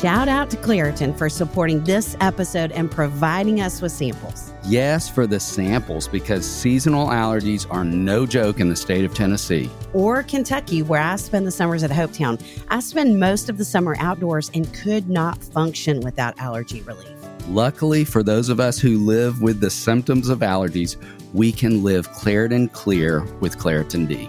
Shout 0.00 0.28
out 0.28 0.48
to 0.48 0.56
Claritin 0.56 1.18
for 1.18 1.28
supporting 1.28 1.84
this 1.84 2.16
episode 2.22 2.72
and 2.72 2.90
providing 2.90 3.60
us 3.60 3.82
with 3.82 3.92
samples. 3.92 4.49
Yes, 4.70 5.08
for 5.10 5.26
the 5.26 5.40
samples, 5.40 6.06
because 6.06 6.48
seasonal 6.48 7.08
allergies 7.08 7.66
are 7.72 7.84
no 7.84 8.24
joke 8.24 8.60
in 8.60 8.68
the 8.68 8.76
state 8.76 9.04
of 9.04 9.12
Tennessee. 9.12 9.68
Or 9.92 10.22
Kentucky, 10.22 10.82
where 10.82 11.02
I 11.02 11.16
spend 11.16 11.44
the 11.44 11.50
summers 11.50 11.82
at 11.82 11.90
Hopetown. 11.90 12.40
I 12.68 12.78
spend 12.78 13.18
most 13.18 13.48
of 13.48 13.58
the 13.58 13.64
summer 13.64 13.96
outdoors 13.98 14.48
and 14.54 14.72
could 14.72 15.10
not 15.10 15.42
function 15.42 15.98
without 16.02 16.38
allergy 16.38 16.82
relief. 16.82 17.10
Luckily, 17.48 18.04
for 18.04 18.22
those 18.22 18.48
of 18.48 18.60
us 18.60 18.78
who 18.78 19.04
live 19.04 19.42
with 19.42 19.58
the 19.58 19.70
symptoms 19.70 20.28
of 20.28 20.38
allergies, 20.38 20.94
we 21.34 21.50
can 21.50 21.82
live 21.82 22.08
Claritin 22.12 22.70
Clear 22.70 23.24
with 23.40 23.58
Claritin 23.58 24.06
D. 24.06 24.28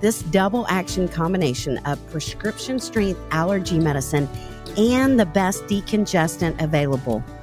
This 0.00 0.22
double 0.22 0.66
action 0.68 1.06
combination 1.06 1.76
of 1.84 1.98
prescription 2.10 2.80
strength 2.80 3.20
allergy 3.30 3.78
medicine 3.78 4.26
and 4.78 5.20
the 5.20 5.26
best 5.26 5.64
decongestant 5.64 6.58
available. 6.62 7.22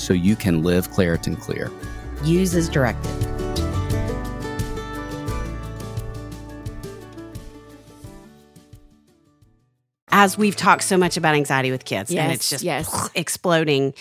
so 0.00 0.14
you 0.14 0.34
can 0.36 0.62
live 0.62 0.90
Claritin 0.90 1.40
Clear. 1.40 1.70
Use 2.24 2.54
as 2.54 2.68
directed. 2.68 3.10
As 10.12 10.36
we've 10.36 10.56
talked 10.56 10.82
so 10.82 10.98
much 10.98 11.16
about 11.16 11.34
anxiety 11.34 11.70
with 11.70 11.84
kids, 11.84 12.10
yes, 12.10 12.22
and 12.22 12.32
it's 12.32 12.50
just 12.50 12.64
yes. 12.64 13.10
exploding, 13.14 13.94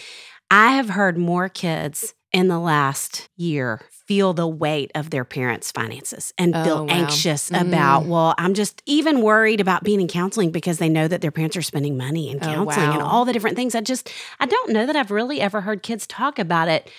I 0.49 0.73
have 0.73 0.89
heard 0.89 1.17
more 1.17 1.49
kids 1.49 2.13
in 2.33 2.47
the 2.47 2.59
last 2.59 3.29
year 3.37 3.81
feel 4.09 4.33
the 4.33 4.47
weight 4.47 4.91
of 4.95 5.11
their 5.11 5.23
parents' 5.23 5.71
finances 5.71 6.33
and 6.35 6.55
oh, 6.55 6.63
feel 6.63 6.85
wow. 6.87 6.91
anxious 6.91 7.51
mm. 7.51 7.61
about, 7.61 8.05
well, 8.05 8.33
I'm 8.39 8.55
just 8.55 8.81
even 8.87 9.21
worried 9.21 9.61
about 9.61 9.83
being 9.83 10.01
in 10.01 10.07
counseling 10.07 10.49
because 10.49 10.79
they 10.79 10.89
know 10.89 11.07
that 11.07 11.21
their 11.21 11.29
parents 11.29 11.55
are 11.55 11.61
spending 11.61 11.95
money 11.95 12.31
in 12.31 12.37
oh, 12.37 12.39
counseling 12.39 12.87
oh, 12.87 12.89
wow. 12.89 12.93
and 12.93 13.03
all 13.03 13.23
the 13.23 13.33
different 13.33 13.55
things. 13.55 13.75
I 13.75 13.81
just, 13.81 14.11
I 14.39 14.47
don't 14.47 14.71
know 14.71 14.87
that 14.87 14.95
I've 14.95 15.11
really 15.11 15.39
ever 15.39 15.61
heard 15.61 15.83
kids 15.83 16.07
talk 16.07 16.39
about 16.39 16.67
it 16.67 16.89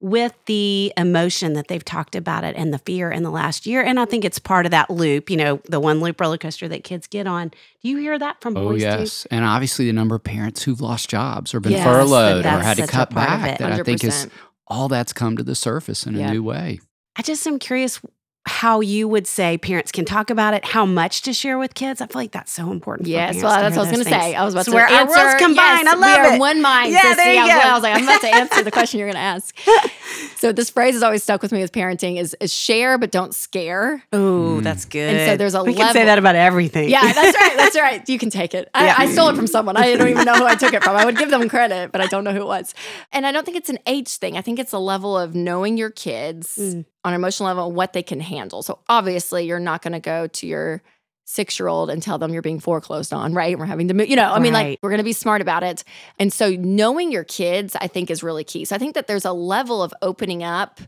with 0.00 0.34
the 0.44 0.92
emotion 0.98 1.54
that 1.54 1.68
they've 1.68 1.84
talked 1.84 2.14
about 2.14 2.44
it 2.44 2.54
and 2.54 2.72
the 2.72 2.78
fear 2.78 3.10
in 3.10 3.22
the 3.22 3.30
last 3.30 3.66
year. 3.66 3.82
And 3.82 3.98
I 3.98 4.04
think 4.04 4.26
it's 4.26 4.38
part 4.38 4.66
of 4.66 4.70
that 4.70 4.90
loop, 4.90 5.30
you 5.30 5.38
know, 5.38 5.62
the 5.70 5.80
one 5.80 6.00
loop 6.00 6.20
roller 6.20 6.36
coaster 6.36 6.68
that 6.68 6.84
kids 6.84 7.06
get 7.06 7.26
on. 7.26 7.48
Do 7.48 7.88
you 7.88 7.96
hear 7.96 8.18
that 8.18 8.42
from 8.42 8.58
oh, 8.58 8.68
boys? 8.68 8.84
Oh, 8.84 8.98
yes. 8.98 9.22
Too? 9.22 9.28
And 9.30 9.44
obviously 9.46 9.86
the 9.86 9.94
number 9.94 10.16
of 10.16 10.22
parents 10.22 10.62
who've 10.62 10.82
lost 10.82 11.08
jobs 11.08 11.54
or 11.54 11.60
been 11.60 11.72
yes, 11.72 11.84
furloughed 11.84 12.44
or 12.44 12.60
had 12.60 12.76
to 12.76 12.86
cut 12.86 13.12
back 13.14 13.58
that 13.58 13.72
I 13.72 13.82
think 13.82 14.04
is 14.04 14.28
all 14.68 14.88
that's 14.88 15.12
come 15.12 15.36
to 15.36 15.42
the 15.42 15.54
surface 15.54 16.06
in 16.06 16.14
yeah. 16.14 16.28
a 16.28 16.32
new 16.32 16.42
way. 16.42 16.80
I 17.16 17.22
just 17.22 17.46
am 17.46 17.58
curious 17.58 18.00
how 18.48 18.80
you 18.80 19.06
would 19.06 19.26
say 19.26 19.58
parents 19.58 19.92
can 19.92 20.04
talk 20.04 20.30
about 20.30 20.54
it, 20.54 20.64
how 20.64 20.86
much 20.86 21.22
to 21.22 21.32
share 21.32 21.58
with 21.58 21.74
kids. 21.74 22.00
I 22.00 22.06
feel 22.06 22.20
like 22.20 22.32
that's 22.32 22.50
so 22.50 22.72
important. 22.72 23.08
Yes, 23.08 23.42
well, 23.42 23.60
that's 23.60 23.76
what 23.76 23.86
I 23.86 23.90
was 23.90 23.92
going 23.92 24.04
to 24.04 24.10
say. 24.10 24.34
I 24.34 24.44
was 24.44 24.54
about 24.54 24.64
so 24.64 24.72
to 24.72 24.76
where 24.76 24.88
answer. 24.88 25.18
Our 25.18 25.26
worlds 25.26 25.40
combine. 25.40 25.84
Yes, 25.84 25.86
I 25.86 25.94
love 25.94 26.20
we 26.20 26.28
it. 26.28 26.34
Are 26.34 26.38
one 26.38 26.62
mind. 26.62 26.92
Yeah, 26.92 27.14
there 27.14 27.34
you 27.34 27.46
go. 27.46 27.58
I 27.58 27.74
was 27.74 27.82
like, 27.82 27.96
I'm 27.96 28.04
about 28.04 28.20
to 28.22 28.28
answer 28.34 28.62
the 28.62 28.70
question 28.70 28.98
you're 28.98 29.08
going 29.08 29.16
to 29.16 29.20
ask. 29.20 29.54
So 30.36 30.52
this 30.52 30.70
phrase 30.70 30.94
has 30.94 31.02
always 31.02 31.22
stuck 31.22 31.42
with 31.42 31.52
me 31.52 31.60
with 31.60 31.72
parenting 31.72 32.18
is, 32.18 32.34
is 32.40 32.52
share 32.52 32.98
but 32.98 33.10
don't 33.10 33.34
scare. 33.34 34.02
Oh, 34.12 34.60
that's 34.60 34.84
good. 34.84 35.14
And 35.16 35.30
so 35.30 35.36
there's 35.36 35.54
a 35.54 35.62
we 35.62 35.70
level. 35.70 35.84
can 35.84 35.92
say 35.92 36.04
that 36.04 36.18
about 36.18 36.34
everything. 36.36 36.88
Yeah, 36.88 37.12
that's 37.12 37.38
right. 37.40 37.56
That's 37.56 37.76
right. 37.80 38.08
You 38.08 38.18
can 38.18 38.30
take 38.30 38.54
it. 38.54 38.68
I, 38.74 38.86
Yeah. 38.86 38.94
I 38.98 39.12
stole 39.12 39.28
it 39.28 39.36
from 39.36 39.46
someone. 39.46 39.76
I 39.76 39.94
don't 39.96 40.08
even 40.08 40.24
know 40.24 40.34
who 40.34 40.46
I 40.46 40.54
took 40.54 40.72
it 40.72 40.82
from. 40.82 40.96
I 40.96 41.04
would 41.04 41.16
give 41.18 41.30
them 41.30 41.48
credit, 41.48 41.92
but 41.92 42.00
I 42.00 42.06
don't 42.06 42.24
know 42.24 42.32
who 42.32 42.42
it 42.42 42.46
was. 42.46 42.74
And 43.12 43.26
I 43.26 43.32
don't 43.32 43.44
think 43.44 43.56
it's 43.56 43.70
an 43.70 43.78
age 43.86 44.16
thing. 44.16 44.36
I 44.36 44.40
think 44.42 44.58
it's 44.58 44.72
a 44.72 44.78
level 44.78 45.16
of 45.18 45.34
knowing 45.34 45.76
your 45.76 45.90
kids 45.90 46.56
Mm. 46.58 46.84
on 47.04 47.12
an 47.12 47.14
emotional 47.14 47.46
level 47.48 47.70
what 47.72 47.92
they 47.92 48.02
can 48.02 48.20
handle. 48.20 48.62
So 48.62 48.78
obviously, 48.88 49.46
you're 49.46 49.60
not 49.60 49.82
going 49.82 49.92
to 49.92 50.00
go 50.00 50.26
to 50.26 50.46
your 50.46 50.82
six 51.28 51.58
year 51.60 51.68
old 51.68 51.90
and 51.90 52.02
tell 52.02 52.16
them 52.16 52.32
you're 52.32 52.40
being 52.40 52.58
foreclosed 52.58 53.12
on, 53.12 53.34
right? 53.34 53.58
We're 53.58 53.66
having 53.66 53.88
to 53.88 53.94
move, 53.94 54.08
you 54.08 54.16
know, 54.16 54.32
I 54.32 54.38
mean, 54.38 54.54
like 54.54 54.78
we're 54.82 54.88
going 54.88 54.98
to 54.98 55.04
be 55.04 55.12
smart 55.12 55.42
about 55.42 55.62
it. 55.62 55.84
And 56.18 56.32
so 56.32 56.50
knowing 56.52 57.12
your 57.12 57.24
kids, 57.24 57.76
I 57.78 57.86
think, 57.86 58.10
is 58.10 58.22
really 58.22 58.44
key. 58.44 58.64
So 58.64 58.74
I 58.74 58.78
think 58.78 58.94
that 58.94 59.08
there's 59.08 59.26
a 59.26 59.32
level 59.32 59.82
of 59.82 59.92
opening 60.00 60.42
up 60.42 60.80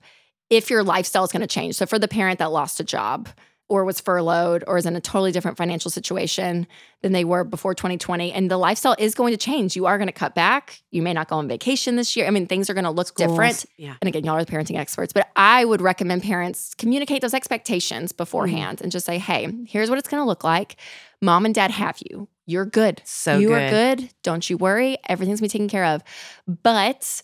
if 0.48 0.70
your 0.70 0.82
lifestyle 0.82 1.24
is 1.24 1.30
going 1.30 1.42
to 1.42 1.46
change. 1.46 1.74
So 1.74 1.84
for 1.84 1.98
the 1.98 2.08
parent 2.08 2.38
that 2.38 2.52
lost 2.52 2.80
a 2.80 2.84
job 2.84 3.28
or 3.70 3.84
was 3.84 4.00
furloughed 4.00 4.64
or 4.66 4.76
is 4.76 4.84
in 4.84 4.96
a 4.96 5.00
totally 5.00 5.30
different 5.30 5.56
financial 5.56 5.92
situation 5.92 6.66
than 7.02 7.12
they 7.12 7.24
were 7.24 7.44
before 7.44 7.72
2020, 7.72 8.32
and 8.32 8.50
the 8.50 8.58
lifestyle 8.58 8.96
is 8.98 9.14
going 9.14 9.32
to 9.32 9.36
change. 9.36 9.76
You 9.76 9.86
are 9.86 9.96
going 9.96 10.08
to 10.08 10.12
cut 10.12 10.34
back. 10.34 10.82
You 10.90 11.02
may 11.02 11.12
not 11.12 11.28
go 11.28 11.36
on 11.36 11.46
vacation 11.46 11.94
this 11.94 12.16
year. 12.16 12.26
I 12.26 12.30
mean, 12.30 12.48
things 12.48 12.68
are 12.68 12.74
going 12.74 12.84
to 12.84 12.90
look 12.90 13.14
different. 13.14 13.64
Yeah. 13.76 13.94
And 14.02 14.08
again, 14.08 14.24
y'all 14.24 14.36
are 14.36 14.44
the 14.44 14.50
parenting 14.50 14.76
experts, 14.76 15.12
but 15.12 15.28
I 15.36 15.64
would 15.64 15.80
recommend 15.80 16.24
parents 16.24 16.74
communicate 16.74 17.22
those 17.22 17.32
expectations 17.32 18.10
beforehand 18.10 18.78
mm-hmm. 18.78 18.84
and 18.84 18.92
just 18.92 19.06
say, 19.06 19.18
hey, 19.18 19.48
here's 19.68 19.88
what 19.88 20.00
it's 20.00 20.08
going 20.08 20.20
to 20.20 20.26
look 20.26 20.42
like. 20.42 20.76
Mom 21.22 21.44
and 21.44 21.54
dad 21.54 21.70
have 21.70 21.98
you. 22.10 22.28
You're 22.46 22.66
good. 22.66 23.00
So 23.04 23.38
you 23.38 23.48
good. 23.48 23.62
are 23.62 23.70
good. 23.70 24.10
Don't 24.24 24.50
you 24.50 24.56
worry. 24.56 24.98
Everything's 25.08 25.40
going 25.40 25.48
to 25.48 25.54
be 25.54 25.58
taken 25.58 25.68
care 25.68 25.84
of. 25.84 26.02
But 26.64 27.22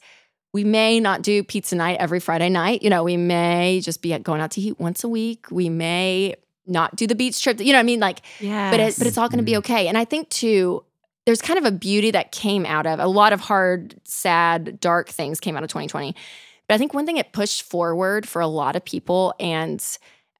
we 0.52 0.64
may 0.64 1.00
not 1.00 1.22
do 1.22 1.42
pizza 1.42 1.76
night 1.76 1.98
every 2.00 2.20
Friday 2.20 2.48
night. 2.48 2.82
You 2.82 2.90
know, 2.90 3.04
we 3.04 3.16
may 3.16 3.80
just 3.82 4.02
be 4.02 4.16
going 4.18 4.40
out 4.40 4.52
to 4.52 4.61
eat 4.61 4.80
once 4.80 5.04
a 5.04 5.09
week. 5.09 5.50
We 5.50 5.68
may 5.68 6.35
not 6.66 6.96
do 6.96 7.06
the 7.06 7.14
beach 7.14 7.42
trip. 7.42 7.61
You 7.61 7.66
know 7.72 7.78
what 7.78 7.80
I 7.80 7.85
mean? 7.85 8.00
Like, 8.00 8.22
Yeah. 8.40 8.70
but 8.70 8.80
it, 8.80 8.94
but 8.98 9.06
it's 9.06 9.18
all 9.18 9.28
going 9.28 9.38
to 9.38 9.44
be 9.44 9.56
okay. 9.59 9.87
And 9.88 9.96
I 9.98 10.04
think 10.04 10.28
too, 10.30 10.85
there's 11.26 11.42
kind 11.42 11.59
of 11.59 11.64
a 11.64 11.72
beauty 11.72 12.11
that 12.12 12.32
came 12.32 12.64
out 12.64 12.87
of 12.87 12.98
a 13.00 13.06
lot 13.06 13.32
of 13.32 13.40
hard, 13.40 14.00
sad, 14.04 14.80
dark 14.80 15.09
things 15.09 15.40
came 15.40 15.56
out 15.56 15.62
of 15.62 15.68
2020. 15.68 16.14
But 16.68 16.74
I 16.74 16.78
think 16.78 16.94
one 16.94 17.06
thing 17.06 17.16
it 17.16 17.32
pushed 17.32 17.62
forward 17.62 18.28
for 18.28 18.40
a 18.40 18.46
lot 18.46 18.74
of 18.76 18.85
people, 18.85 19.35
and 19.38 19.85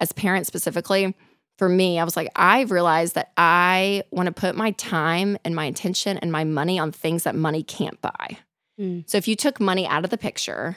as 0.01 0.13
parents 0.13 0.49
specifically, 0.49 1.15
for 1.59 1.69
me, 1.69 1.99
I 1.99 2.05
was 2.05 2.17
like, 2.17 2.31
I've 2.37 2.71
realized 2.71 3.15
that 3.15 3.33
I 3.37 4.03
want 4.11 4.27
to 4.27 4.33
put 4.33 4.57
my 4.57 4.73
time 4.73 5.39
and 5.45 5.55
my 5.55 5.65
attention 5.67 6.19
and 6.19 6.31
my 6.31 6.45
money 6.45 6.79
on 6.79 6.93
things 6.93 7.23
that 7.23 7.35
money 7.35 7.63
can't 7.63 8.01
buy. 8.01 8.39
Mm. 8.79 9.09
So 9.09 9.19
if 9.19 9.27
you 9.29 9.37
took 9.37 9.61
money 9.61 9.87
out 9.87 10.05
of 10.05 10.11
the 10.11 10.19
picture, 10.19 10.77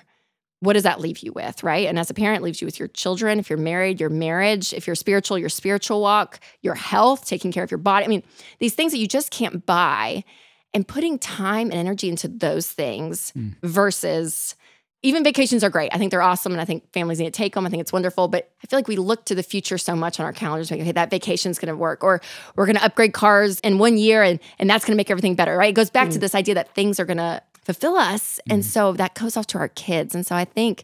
what 0.61 0.73
does 0.73 0.83
that 0.83 0.99
leave 0.99 1.19
you 1.19 1.31
with, 1.31 1.63
right? 1.63 1.87
And 1.87 1.97
as 1.97 2.09
a 2.09 2.13
parent, 2.13 2.41
it 2.41 2.43
leaves 2.43 2.61
you 2.61 2.65
with 2.65 2.79
your 2.79 2.89
children. 2.89 3.39
If 3.39 3.49
you're 3.49 3.57
married, 3.59 3.99
your 3.99 4.09
marriage. 4.09 4.73
If 4.73 4.87
you're 4.87 4.95
spiritual, 4.95 5.37
your 5.37 5.49
spiritual 5.49 6.01
walk, 6.01 6.39
your 6.61 6.75
health, 6.75 7.25
taking 7.25 7.51
care 7.51 7.63
of 7.63 7.71
your 7.71 7.77
body. 7.77 8.05
I 8.05 8.07
mean, 8.09 8.23
these 8.59 8.73
things 8.73 8.91
that 8.91 8.97
you 8.97 9.07
just 9.07 9.31
can't 9.31 9.65
buy. 9.65 10.23
And 10.71 10.87
putting 10.87 11.17
time 11.17 11.71
and 11.71 11.79
energy 11.79 12.09
into 12.09 12.27
those 12.27 12.71
things 12.71 13.33
Mm. 13.35 13.55
versus 13.63 14.53
even 15.01 15.23
vacations 15.23 15.63
are 15.63 15.69
great. 15.69 15.89
I 15.93 15.97
think 15.97 16.11
they're 16.11 16.21
awesome, 16.21 16.51
and 16.51 16.59
I 16.61 16.65
think 16.65 16.91
families 16.91 17.19
need 17.19 17.25
to 17.25 17.31
take 17.31 17.55
them. 17.55 17.65
I 17.65 17.69
think 17.69 17.79
it's 17.81 17.93
wonderful. 17.93 18.27
But 18.27 18.51
I 18.63 18.67
feel 18.67 18.77
like 18.77 18.87
we 18.87 18.97
look 18.97 19.25
to 19.25 19.33
the 19.33 19.41
future 19.41 19.77
so 19.77 19.95
much 19.95 20.19
on 20.19 20.25
our 20.25 20.33
calendars. 20.33 20.69
Like, 20.69 20.81
okay, 20.81 20.91
that 20.91 21.09
vacation's 21.09 21.57
going 21.57 21.69
to 21.73 21.75
work, 21.75 22.03
or 22.03 22.21
we're 22.55 22.65
going 22.65 22.75
to 22.75 22.83
upgrade 22.83 23.13
cars 23.13 23.59
in 23.61 23.79
one 23.79 23.97
year, 23.97 24.21
and 24.21 24.39
and 24.59 24.69
that's 24.69 24.83
going 24.85 24.93
to 24.93 24.97
make 24.97 25.09
everything 25.09 25.35
better, 25.35 25.55
right? 25.57 25.69
It 25.69 25.73
goes 25.73 25.89
back 25.89 26.09
to 26.09 26.19
this 26.19 26.35
idea 26.35 26.53
that 26.55 26.75
things 26.75 26.99
are 26.99 27.05
going 27.05 27.17
to 27.17 27.41
fulfill 27.73 27.95
us, 27.95 28.39
and 28.49 28.61
mm-hmm. 28.61 28.69
so 28.69 28.93
that 28.93 29.13
goes 29.15 29.37
off 29.37 29.47
to 29.47 29.57
our 29.57 29.69
kids. 29.69 30.15
And 30.15 30.25
so 30.25 30.35
I 30.35 30.45
think 30.45 30.83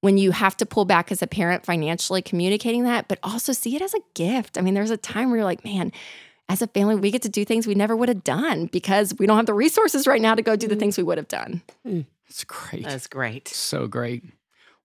when 0.00 0.18
you 0.18 0.32
have 0.32 0.56
to 0.56 0.66
pull 0.66 0.84
back 0.84 1.12
as 1.12 1.22
a 1.22 1.26
parent 1.26 1.64
financially 1.64 2.22
communicating 2.22 2.84
that, 2.84 3.08
but 3.08 3.18
also 3.22 3.52
see 3.52 3.76
it 3.76 3.82
as 3.82 3.94
a 3.94 4.00
gift. 4.14 4.58
I 4.58 4.60
mean, 4.60 4.74
there's 4.74 4.90
a 4.90 4.96
time 4.96 5.30
where 5.30 5.38
you're 5.38 5.44
like, 5.44 5.64
man. 5.64 5.92
As 6.48 6.62
a 6.62 6.68
family, 6.68 6.94
we 6.94 7.10
get 7.10 7.22
to 7.22 7.28
do 7.28 7.44
things 7.44 7.66
we 7.66 7.74
never 7.74 7.96
would 7.96 8.08
have 8.08 8.22
done 8.22 8.66
because 8.66 9.12
we 9.18 9.26
don't 9.26 9.36
have 9.36 9.46
the 9.46 9.52
resources 9.52 10.06
right 10.06 10.22
now 10.22 10.36
to 10.36 10.42
go 10.42 10.54
do 10.54 10.68
the 10.68 10.74
mm-hmm. 10.74 10.78
things 10.78 10.96
we 10.96 11.02
would 11.02 11.18
have 11.18 11.26
done. 11.26 11.60
Mm. 11.84 12.06
It's 12.28 12.44
great. 12.44 12.84
That's 12.84 13.08
great. 13.08 13.48
So 13.48 13.88
great. 13.88 14.22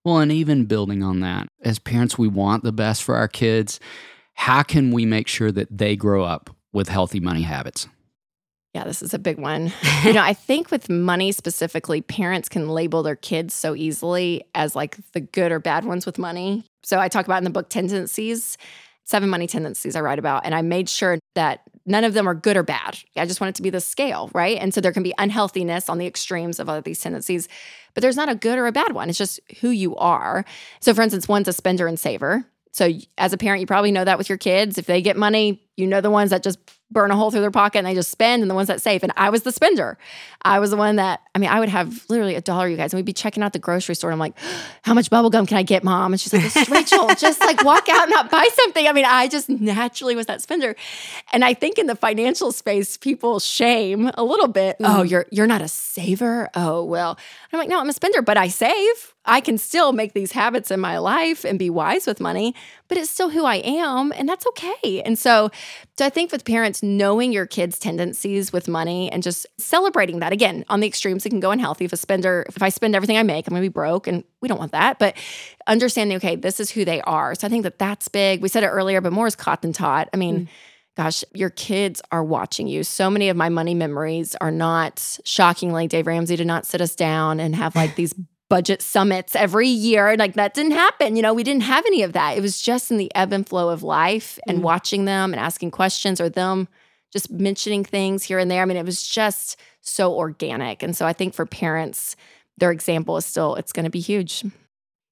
Well, 0.03 0.17
and 0.17 0.31
even 0.31 0.65
building 0.65 1.03
on 1.03 1.19
that, 1.19 1.47
as 1.61 1.77
parents, 1.77 2.17
we 2.17 2.27
want 2.27 2.63
the 2.63 2.71
best 2.71 3.03
for 3.03 3.15
our 3.15 3.27
kids. 3.27 3.79
How 4.33 4.63
can 4.63 4.91
we 4.91 5.05
make 5.05 5.27
sure 5.27 5.51
that 5.51 5.77
they 5.77 5.95
grow 5.95 6.23
up 6.23 6.49
with 6.73 6.89
healthy 6.89 7.19
money 7.19 7.43
habits? 7.43 7.87
Yeah, 8.73 8.85
this 8.85 9.01
is 9.01 9.13
a 9.13 9.19
big 9.19 9.37
one. 9.37 9.73
you 10.03 10.13
know, 10.13 10.21
I 10.21 10.33
think 10.33 10.71
with 10.71 10.89
money 10.89 11.31
specifically, 11.31 12.01
parents 12.01 12.47
can 12.47 12.69
label 12.69 13.03
their 13.03 13.17
kids 13.17 13.53
so 13.53 13.75
easily 13.75 14.43
as 14.55 14.75
like 14.75 14.97
the 15.11 15.19
good 15.19 15.51
or 15.51 15.59
bad 15.59 15.83
ones 15.83 16.05
with 16.05 16.17
money. 16.17 16.63
So 16.83 16.99
I 16.99 17.09
talk 17.09 17.25
about 17.25 17.39
in 17.39 17.43
the 17.43 17.49
book 17.49 17.69
tendencies, 17.69 18.57
seven 19.03 19.29
money 19.29 19.45
tendencies 19.47 19.95
I 19.95 20.01
write 20.01 20.19
about, 20.19 20.45
and 20.45 20.55
I 20.55 20.61
made 20.61 20.87
sure 20.87 21.19
that 21.35 21.61
none 21.85 22.03
of 22.03 22.13
them 22.13 22.27
are 22.27 22.33
good 22.33 22.55
or 22.55 22.63
bad. 22.63 22.99
I 23.17 23.25
just 23.25 23.41
want 23.41 23.49
it 23.49 23.55
to 23.55 23.61
be 23.61 23.69
the 23.69 23.81
scale, 23.81 24.29
right? 24.33 24.57
And 24.57 24.73
so 24.73 24.79
there 24.79 24.93
can 24.93 25.03
be 25.03 25.13
unhealthiness 25.17 25.89
on 25.89 25.97
the 25.97 26.07
extremes 26.07 26.59
of 26.59 26.69
all 26.69 26.75
of 26.75 26.83
these 26.85 27.01
tendencies, 27.01 27.49
but 27.93 28.01
there's 28.01 28.15
not 28.15 28.29
a 28.29 28.35
good 28.35 28.57
or 28.57 28.67
a 28.67 28.71
bad 28.71 28.93
one. 28.93 29.09
It's 29.09 29.17
just 29.17 29.39
who 29.59 29.69
you 29.69 29.95
are. 29.97 30.45
So 30.79 30.93
for 30.93 31.01
instance, 31.01 31.27
one's 31.27 31.47
a 31.47 31.53
spender 31.53 31.87
and 31.87 31.99
saver. 31.99 32.45
So 32.73 32.89
as 33.17 33.33
a 33.33 33.37
parent, 33.37 33.59
you 33.59 33.67
probably 33.67 33.91
know 33.91 34.05
that 34.05 34.17
with 34.17 34.29
your 34.29 34.37
kids. 34.37 34.77
If 34.77 34.85
they 34.85 35.01
get 35.01 35.17
money, 35.17 35.61
you 35.77 35.87
know 35.87 36.01
the 36.01 36.11
ones 36.11 36.29
that 36.31 36.43
just 36.43 36.59
burn 36.91 37.09
a 37.09 37.15
hole 37.15 37.31
through 37.31 37.41
their 37.41 37.51
pocket 37.51 37.77
and 37.77 37.87
they 37.87 37.93
just 37.93 38.11
spend, 38.11 38.41
and 38.41 38.51
the 38.51 38.55
ones 38.55 38.67
that 38.67 38.81
save. 38.81 39.01
And 39.03 39.13
I 39.15 39.29
was 39.29 39.43
the 39.43 39.51
spender. 39.51 39.97
I 40.41 40.59
was 40.59 40.71
the 40.71 40.77
one 40.77 40.97
that 40.97 41.21
I 41.33 41.39
mean, 41.39 41.49
I 41.49 41.59
would 41.59 41.69
have 41.69 42.05
literally 42.09 42.35
a 42.35 42.41
dollar, 42.41 42.67
you 42.67 42.75
guys, 42.75 42.93
and 42.93 42.97
we'd 42.97 43.05
be 43.05 43.13
checking 43.13 43.41
out 43.41 43.53
the 43.53 43.59
grocery 43.59 43.95
store. 43.95 44.09
And 44.09 44.15
I'm 44.15 44.19
like, 44.19 44.37
"How 44.83 44.93
much 44.93 45.09
bubble 45.09 45.29
gum 45.29 45.45
can 45.45 45.57
I 45.57 45.63
get, 45.63 45.83
mom?" 45.83 46.13
And 46.13 46.19
she's 46.19 46.33
like, 46.33 46.69
Rachel, 46.69 47.07
just 47.17 47.39
like 47.39 47.63
walk 47.63 47.87
out 47.89 48.03
and 48.03 48.11
not 48.11 48.29
buy 48.29 48.47
something." 48.53 48.87
I 48.87 48.91
mean, 48.91 49.05
I 49.05 49.27
just 49.27 49.49
naturally 49.49 50.15
was 50.15 50.25
that 50.25 50.41
spender. 50.41 50.75
And 51.31 51.45
I 51.45 51.53
think 51.53 51.77
in 51.77 51.87
the 51.87 51.95
financial 51.95 52.51
space, 52.51 52.97
people 52.97 53.39
shame 53.39 54.11
a 54.15 54.23
little 54.23 54.47
bit. 54.47 54.75
Oh, 54.81 54.83
mm-hmm. 54.83 55.07
you're 55.07 55.25
you're 55.31 55.47
not 55.47 55.61
a 55.61 55.67
saver. 55.67 56.49
Oh 56.53 56.83
well, 56.83 57.17
I'm 57.51 57.59
like, 57.59 57.69
no, 57.69 57.79
I'm 57.79 57.89
a 57.89 57.93
spender, 57.93 58.21
but 58.21 58.37
I 58.37 58.49
save. 58.49 59.15
I 59.25 59.39
can 59.39 59.57
still 59.57 59.93
make 59.93 60.13
these 60.13 60.31
habits 60.31 60.71
in 60.71 60.79
my 60.79 60.97
life 60.97 61.45
and 61.45 61.59
be 61.59 61.69
wise 61.69 62.07
with 62.07 62.19
money, 62.19 62.55
but 62.91 62.97
it's 62.97 63.09
still 63.09 63.29
who 63.29 63.45
I 63.45 63.55
am, 63.55 64.11
and 64.17 64.27
that's 64.27 64.45
okay. 64.47 65.01
And 65.05 65.17
so, 65.17 65.49
so 65.97 66.05
I 66.05 66.09
think 66.09 66.29
with 66.29 66.43
parents 66.43 66.83
knowing 66.83 67.31
your 67.31 67.45
kids' 67.45 67.79
tendencies 67.79 68.51
with 68.51 68.67
money 68.67 69.09
and 69.09 69.23
just 69.23 69.47
celebrating 69.57 70.19
that 70.19 70.33
again 70.33 70.65
on 70.67 70.81
the 70.81 70.87
extremes, 70.87 71.25
it 71.25 71.29
can 71.29 71.39
go 71.39 71.51
unhealthy. 71.51 71.85
If 71.85 71.93
a 71.93 71.97
spender, 71.97 72.45
if 72.49 72.61
I 72.61 72.67
spend 72.67 72.93
everything 72.93 73.15
I 73.15 73.23
make, 73.23 73.47
I'm 73.47 73.51
gonna 73.51 73.61
be 73.61 73.69
broke, 73.69 74.07
and 74.07 74.25
we 74.41 74.49
don't 74.49 74.59
want 74.59 74.73
that. 74.73 74.99
But 74.99 75.15
understanding, 75.67 76.17
okay, 76.17 76.35
this 76.35 76.59
is 76.59 76.69
who 76.69 76.83
they 76.83 76.99
are. 77.03 77.33
So 77.33 77.47
I 77.47 77.49
think 77.49 77.63
that 77.63 77.79
that's 77.79 78.09
big. 78.09 78.41
We 78.41 78.49
said 78.49 78.63
it 78.63 78.67
earlier, 78.67 78.99
but 78.99 79.13
more 79.13 79.25
is 79.25 79.37
caught 79.37 79.61
than 79.61 79.71
taught. 79.71 80.09
I 80.13 80.17
mean. 80.17 80.41
Mm. 80.41 80.47
Gosh, 80.97 81.23
your 81.33 81.49
kids 81.49 82.01
are 82.11 82.21
watching 82.21 82.67
you. 82.67 82.83
So 82.83 83.09
many 83.09 83.29
of 83.29 83.37
my 83.37 83.47
money 83.47 83.73
memories 83.73 84.35
are 84.41 84.51
not 84.51 85.19
shockingly. 85.23 85.87
Dave 85.87 86.05
Ramsey 86.05 86.35
did 86.35 86.47
not 86.47 86.65
sit 86.65 86.81
us 86.81 86.97
down 86.97 87.39
and 87.39 87.55
have 87.55 87.77
like 87.77 87.95
these 87.95 88.13
budget 88.51 88.81
summits 88.81 89.33
every 89.33 89.69
year. 89.69 90.17
Like 90.17 90.33
that 90.33 90.53
didn't 90.53 90.73
happen. 90.73 91.15
You 91.15 91.21
know, 91.21 91.33
we 91.33 91.41
didn't 91.41 91.63
have 91.63 91.85
any 91.85 92.03
of 92.03 92.11
that. 92.11 92.37
It 92.37 92.41
was 92.41 92.61
just 92.61 92.91
in 92.91 92.97
the 92.97 93.09
ebb 93.15 93.31
and 93.31 93.47
flow 93.47 93.69
of 93.69 93.81
life 93.81 94.37
and 94.45 94.59
Mm. 94.59 94.63
watching 94.63 95.05
them 95.05 95.31
and 95.31 95.39
asking 95.39 95.71
questions 95.71 96.19
or 96.19 96.27
them 96.27 96.67
just 97.13 97.31
mentioning 97.31 97.85
things 97.85 98.23
here 98.23 98.39
and 98.39 98.51
there. 98.51 98.61
I 98.61 98.65
mean, 98.65 98.75
it 98.75 98.85
was 98.85 99.07
just 99.07 99.57
so 99.79 100.13
organic. 100.13 100.83
And 100.83 100.97
so 100.97 101.05
I 101.05 101.13
think 101.13 101.33
for 101.33 101.45
parents, 101.45 102.17
their 102.57 102.71
example 102.71 103.15
is 103.15 103.25
still, 103.25 103.55
it's 103.55 103.71
going 103.71 103.85
to 103.85 103.89
be 103.89 104.01
huge. 104.01 104.43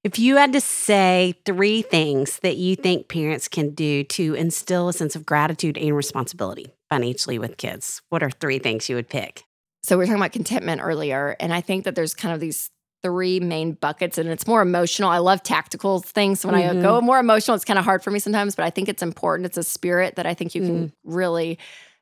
If 0.04 0.20
you 0.20 0.36
had 0.36 0.52
to 0.52 0.62
say 0.62 1.36
three 1.46 1.82
things 1.82 2.40
that 2.40 2.58
you 2.58 2.76
think 2.76 3.08
parents 3.08 3.48
can 3.48 3.74
do 3.74 4.04
to 4.04 4.34
instill 4.34 4.90
a 4.90 4.94
sense 4.94 5.16
of 5.16 5.26
gratitude 5.26 5.78
and 5.78 5.96
responsibility 5.96 6.74
financially 6.90 7.40
with 7.40 7.56
kids, 7.56 8.02
what 8.10 8.22
are 8.22 8.32
three 8.32 8.60
things 8.60 8.90
you 8.90 8.98
would 8.98 9.08
pick? 9.10 9.44
So 9.84 9.98
we 9.98 10.04
are 10.04 10.08
talking 10.08 10.22
about 10.22 10.34
contentment 10.34 10.82
earlier. 10.84 11.38
And 11.40 11.54
I 11.54 11.62
think 11.62 11.86
that 11.86 11.96
there's 11.96 12.14
kind 12.14 12.34
of 12.34 12.42
these 12.42 12.70
three 13.02 13.40
main 13.40 13.74
buckets 13.74 14.18
and 14.18 14.30
it's 14.30 14.46
more 14.48 14.62
emotional. 14.62 15.10
I 15.10 15.20
love 15.20 15.42
tactical 15.44 16.00
things. 16.02 16.46
When 16.46 16.56
I 16.56 16.64
Mhm. 16.64 16.82
go 16.82 17.02
more 17.02 17.20
emotional, 17.20 17.56
it's 17.56 17.66
kind 17.66 17.80
of 17.80 17.86
hard 17.86 18.04
for 18.04 18.12
me 18.12 18.20
sometimes, 18.20 18.56
but 18.56 18.66
I 18.66 18.70
think 18.70 18.90
it's 18.90 19.02
important. 19.04 19.46
It's 19.46 19.58
a 19.58 19.64
spirit 19.64 20.16
that 20.16 20.26
I 20.26 20.34
think 20.34 20.54
you 20.56 20.62
can 20.62 20.92
really 21.04 21.58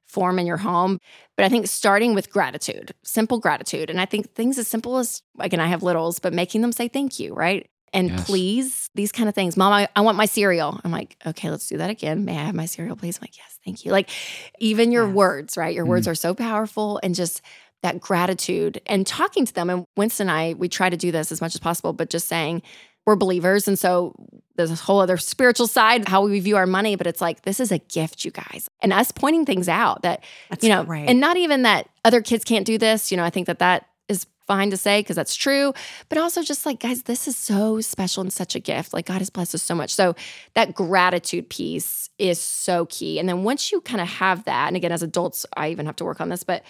form 0.06 0.40
in 0.40 0.48
your 0.48 0.58
home. 0.58 1.00
But 1.36 1.46
I 1.46 1.50
think 1.50 1.68
starting 1.68 2.16
with 2.16 2.32
gratitude, 2.32 2.94
simple 3.04 3.40
gratitude. 3.40 3.90
And 3.90 4.00
I 4.00 4.06
think 4.06 4.34
things 4.34 4.58
as 4.58 4.68
simple 4.68 4.98
as, 4.98 5.22
again, 5.40 5.60
I 5.60 5.68
have 5.68 5.84
littles, 5.84 6.20
but 6.20 6.34
making 6.34 6.62
them 6.62 6.72
say 6.72 6.88
thank 6.88 7.20
you, 7.20 7.34
right? 7.34 7.70
And 7.94 8.10
Yes. 8.12 8.26
please, 8.26 8.90
these 8.96 9.12
kind 9.12 9.30
of 9.30 9.36
things. 9.36 9.56
Mom, 9.56 9.72
I, 9.74 9.88
I 9.96 10.02
want 10.02 10.18
my 10.18 10.26
cereal. 10.26 10.80
I'm 10.84 10.92
like, 10.92 11.16
okay, 11.26 11.50
let's 11.50 11.68
do 11.68 11.78
that 11.78 11.90
again. 11.90 12.26
May 12.26 12.38
I 12.38 12.44
have 12.46 12.56
my 12.56 12.66
cereal, 12.66 12.96
please? 12.96 13.18
I'm 13.18 13.22
like, 13.24 13.38
yes, 13.38 13.60
thank 13.64 13.86
you. 13.86 13.92
Like, 13.92 14.10
even 14.60 14.92
your 14.92 15.08
Yes. 15.08 15.16
words, 15.16 15.58
right? 15.58 15.74
Your 15.76 15.86
words 15.86 16.08
are 16.08 16.16
so 16.16 16.34
powerful 16.34 17.00
and 17.04 17.16
just 17.16 17.42
that 17.84 18.00
gratitude 18.00 18.82
and 18.86 19.06
talking 19.06 19.46
to 19.46 19.54
them. 19.54 19.70
And 19.70 19.86
Winston 19.96 20.30
and 20.30 20.38
I, 20.38 20.54
we 20.54 20.68
try 20.68 20.90
to 20.90 20.98
do 20.98 21.12
this 21.12 21.32
as 21.32 21.42
much 21.42 21.56
as 21.56 21.60
possible, 21.60 21.94
but 21.94 22.10
just 22.10 22.28
saying, 22.28 22.62
we're 23.06 23.16
believers. 23.16 23.68
And 23.70 23.80
so 23.80 24.14
there's 24.58 24.70
this 24.70 24.82
whole 24.82 25.00
other 25.00 25.16
spiritual 25.18 25.68
side, 25.68 26.08
how 26.10 26.24
we 26.26 26.40
view 26.42 26.58
our 26.58 26.66
money, 26.66 26.98
but 26.98 27.08
it's 27.08 27.22
like, 27.22 27.44
this 27.44 27.60
is 27.62 27.72
a 27.72 27.78
gift, 27.78 28.26
you 28.26 28.32
guys. 28.32 28.68
And 28.82 28.92
us 28.92 29.12
pointing 29.12 29.46
things 29.46 29.70
out 29.70 30.02
that, 30.02 30.24
That's 30.50 30.64
you 30.64 30.70
know, 30.70 30.84
great. 30.84 31.08
and 31.08 31.22
not 31.22 31.38
even 31.38 31.62
that 31.62 31.88
other 32.04 32.22
kids 32.22 32.44
can't 32.44 32.66
do 32.66 32.78
this. 32.78 33.10
You 33.10 33.18
know, 33.18 33.24
I 33.24 33.30
think 33.30 33.48
that 33.48 33.60
that 33.60 33.88
is 34.10 34.26
fine 34.46 34.72
to 34.72 34.78
say 34.78 35.00
because 35.00 35.16
that's 35.16 35.36
true. 35.36 35.74
But 36.10 36.18
also 36.18 36.42
just 36.42 36.66
like, 36.66 36.82
guys, 36.82 37.04
this 37.04 37.30
is 37.30 37.38
so 37.38 37.80
special 37.80 38.22
and 38.22 38.34
such 38.34 38.56
a 38.56 38.60
gift. 38.60 38.92
Like 38.94 39.06
God 39.06 39.20
has 39.20 39.30
blessed 39.30 39.56
us 39.56 39.64
so 39.64 39.76
much. 39.76 39.94
So 39.94 40.16
that 40.56 40.74
gratitude 40.74 41.50
piece 41.50 42.10
is 42.18 42.42
so 42.42 42.88
key. 42.88 43.20
And 43.20 43.30
then 43.30 43.44
once 43.44 43.72
you 43.72 43.80
kind 43.82 44.02
of 44.02 44.08
have 44.10 44.44
that, 44.46 44.68
and 44.68 44.76
again, 44.76 44.92
as 44.92 45.04
adults, 45.04 45.46
I 45.56 45.70
even 45.70 45.86
have 45.86 45.96
to 45.98 46.06
work 46.06 46.20
on 46.20 46.28
this, 46.28 46.44
but 46.44 46.64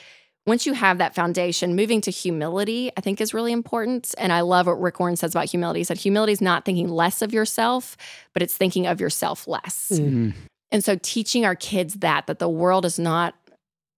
once 0.48 0.66
you 0.66 0.72
have 0.72 0.98
that 0.98 1.14
foundation, 1.14 1.76
moving 1.76 2.00
to 2.00 2.10
humility, 2.10 2.90
I 2.96 3.02
think 3.02 3.20
is 3.20 3.34
really 3.34 3.52
important. 3.52 4.16
And 4.18 4.32
I 4.32 4.42
love 4.42 4.66
what 4.66 4.82
Rick 4.82 5.00
Warren 5.00 5.18
says 5.18 5.36
about 5.36 5.46
humility. 5.46 5.82
He 5.82 5.84
said, 5.84 5.98
humility 5.98 6.32
is 6.32 6.40
not 6.40 6.64
thinking 6.64 6.88
less 6.88 7.22
of 7.22 7.34
yourself, 7.34 7.98
but 8.32 8.42
it's 8.42 8.56
thinking 8.56 8.88
of 8.88 9.02
yourself 9.02 9.46
less. 9.46 9.92
Mm-hmm. 9.94 10.32
And 10.72 10.84
so 10.84 10.98
teaching 11.02 11.46
our 11.46 11.56
kids 11.56 11.96
that, 11.96 12.28
that 12.28 12.40
the 12.40 12.48
world 12.48 12.86
is 12.86 12.98
not 12.98 13.36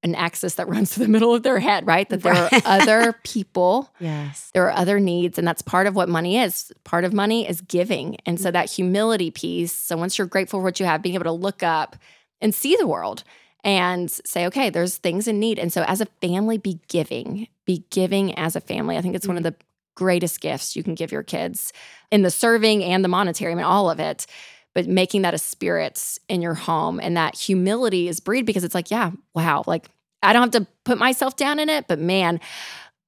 an 0.02 0.16
axis 0.16 0.56
that 0.56 0.68
runs 0.68 0.92
to 0.92 1.00
the 1.00 1.08
middle 1.08 1.36
of 1.36 1.44
their 1.44 1.60
head, 1.60 1.86
right? 1.86 2.10
That 2.10 2.24
there 2.24 2.34
are 2.34 2.50
other 2.66 3.14
people. 3.24 3.94
Yes. 4.00 4.50
There 4.56 4.66
are 4.66 4.76
other 4.76 5.00
needs. 5.00 5.38
And 5.38 5.48
that's 5.48 5.62
part 5.62 5.86
of 5.86 5.96
what 5.96 6.10
money 6.10 6.40
is. 6.40 6.72
Part 6.84 7.06
of 7.06 7.14
money 7.14 7.48
is 7.48 7.62
giving. 7.62 8.18
And 8.26 8.40
so 8.40 8.50
that 8.50 8.72
humility 8.72 9.30
piece. 9.30 9.74
So 9.74 9.96
once 9.98 10.18
you're 10.18 10.26
grateful 10.26 10.60
for 10.60 10.64
what 10.64 10.80
you 10.80 10.88
have, 10.88 11.04
being 11.04 11.16
able 11.16 11.26
to 11.26 11.32
look 11.32 11.62
up 11.62 11.96
and 12.42 12.56
see 12.56 12.76
the 12.76 12.88
world 12.88 13.24
and 13.64 14.10
say, 14.10 14.46
okay, 14.48 14.70
there's 14.70 14.98
things 14.98 15.28
in 15.28 15.40
need. 15.40 15.60
And 15.60 15.72
so 15.72 15.84
as 15.84 16.02
a 16.02 16.06
family, 16.22 16.58
be 16.58 16.80
giving, 16.88 17.48
be 17.66 17.84
giving 17.90 18.38
as 18.38 18.56
a 18.56 18.62
family. 18.62 18.98
I 18.98 19.02
think 19.02 19.16
it's 19.16 19.26
mm-hmm. 19.26 19.36
one 19.36 19.46
of 19.46 19.54
mm. 19.54 19.58
the 19.58 19.66
greatest 19.96 20.40
gifts 20.40 20.76
you 20.76 20.84
can 20.84 20.96
give 20.96 21.12
your 21.12 21.24
kids 21.24 21.74
in 22.12 22.22
the 22.22 22.32
serving 22.32 22.84
and 22.84 23.04
the 23.04 23.10
monetary, 23.10 23.52
I 23.52 23.56
mean, 23.56 23.66
all 23.66 23.90
of 23.90 24.00
it. 24.00 24.26
But 24.74 24.88
making 24.88 25.24
that 25.24 25.34
a 25.34 25.40
spirit 25.40 26.20
in 26.30 26.42
your 26.42 26.54
home 26.54 27.00
and 27.02 27.18
that 27.18 27.36
humility 27.36 28.08
is 28.08 28.20
breed 28.20 28.46
because 28.46 28.64
it's 28.64 28.76
like, 28.76 28.92
yeah, 28.92 29.12
wow, 29.34 29.64
like 29.68 29.90
I 30.24 30.32
don't 30.32 30.54
have 30.54 30.64
to 30.64 30.72
put 30.86 30.98
myself 30.98 31.36
down 31.36 31.60
in 31.60 31.70
it, 31.70 31.88
but 31.88 32.00
man, 32.00 32.40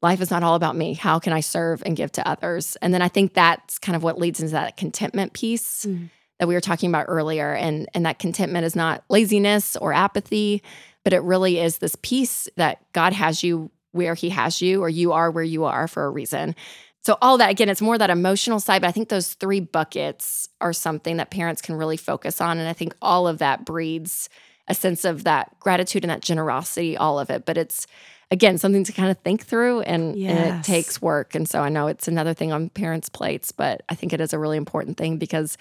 life 0.01 0.21
is 0.21 0.31
not 0.31 0.43
all 0.43 0.55
about 0.55 0.75
me. 0.75 0.95
How 0.95 1.19
can 1.19 1.33
I 1.33 1.39
serve 1.39 1.83
and 1.85 1.95
give 1.95 2.11
to 2.13 2.27
others? 2.27 2.75
And 2.81 2.93
then 2.93 3.01
I 3.01 3.07
think 3.07 3.33
that's 3.33 3.77
kind 3.77 3.95
of 3.95 4.03
what 4.03 4.17
leads 4.17 4.41
into 4.41 4.53
that 4.53 4.75
contentment 4.75 5.33
piece. 5.33 5.85
Mm 5.85 6.09
that 6.41 6.47
we 6.47 6.55
were 6.55 6.59
talking 6.59 6.89
about 6.89 7.05
earlier. 7.07 7.53
And, 7.53 7.87
and 7.93 8.03
that 8.07 8.17
contentment 8.17 8.65
is 8.65 8.75
not 8.75 9.03
laziness 9.09 9.75
or 9.75 9.93
apathy, 9.93 10.63
but 11.03 11.13
it 11.13 11.21
really 11.21 11.59
is 11.59 11.77
this 11.77 11.95
peace 12.01 12.49
that 12.57 12.79
God 12.93 13.13
has 13.13 13.43
you 13.43 13.69
where 13.91 14.15
He 14.15 14.29
has 14.29 14.59
you, 14.59 14.81
or 14.81 14.89
you 14.89 15.11
are 15.11 15.29
where 15.29 15.43
you 15.43 15.65
are 15.65 15.87
for 15.87 16.03
a 16.03 16.09
reason. 16.09 16.55
So, 17.03 17.15
all 17.21 17.37
that, 17.37 17.51
again, 17.51 17.69
it's 17.69 17.81
more 17.81 17.95
that 17.95 18.09
emotional 18.09 18.59
side, 18.59 18.81
but 18.81 18.87
I 18.87 18.91
think 18.91 19.09
those 19.09 19.35
three 19.35 19.59
buckets 19.59 20.49
are 20.59 20.73
something 20.73 21.17
that 21.17 21.29
parents 21.29 21.61
can 21.61 21.75
really 21.75 21.97
focus 21.97 22.41
on. 22.41 22.57
And 22.57 22.67
I 22.67 22.73
think 22.73 22.95
all 23.03 23.27
of 23.27 23.37
that 23.37 23.63
breeds 23.63 24.27
a 24.67 24.73
sense 24.73 25.05
of 25.05 25.23
that 25.25 25.59
gratitude 25.59 26.03
and 26.03 26.09
that 26.09 26.21
generosity, 26.21 26.97
all 26.97 27.19
of 27.19 27.29
it. 27.29 27.45
But 27.45 27.57
it's, 27.57 27.85
again, 28.31 28.57
something 28.57 28.83
to 28.85 28.93
kind 28.93 29.11
of 29.11 29.19
think 29.19 29.45
through 29.45 29.81
and, 29.81 30.15
yes. 30.17 30.31
and, 30.31 30.59
it 30.59 30.63
takes 30.63 31.01
work. 31.01 31.35
And 31.35 31.47
so 31.47 31.61
I 31.61 31.69
know 31.69 31.85
it's 31.85 32.07
another 32.07 32.33
thing 32.33 32.51
on 32.51 32.69
parents' 32.69 33.09
plates, 33.09 33.51
but 33.51 33.83
I 33.89 33.95
think 33.95 34.13
it 34.13 34.21
is 34.21 34.33
a 34.33 34.39
really 34.39 34.57
important 34.57 34.97
thing 34.97 35.17
because 35.17 35.57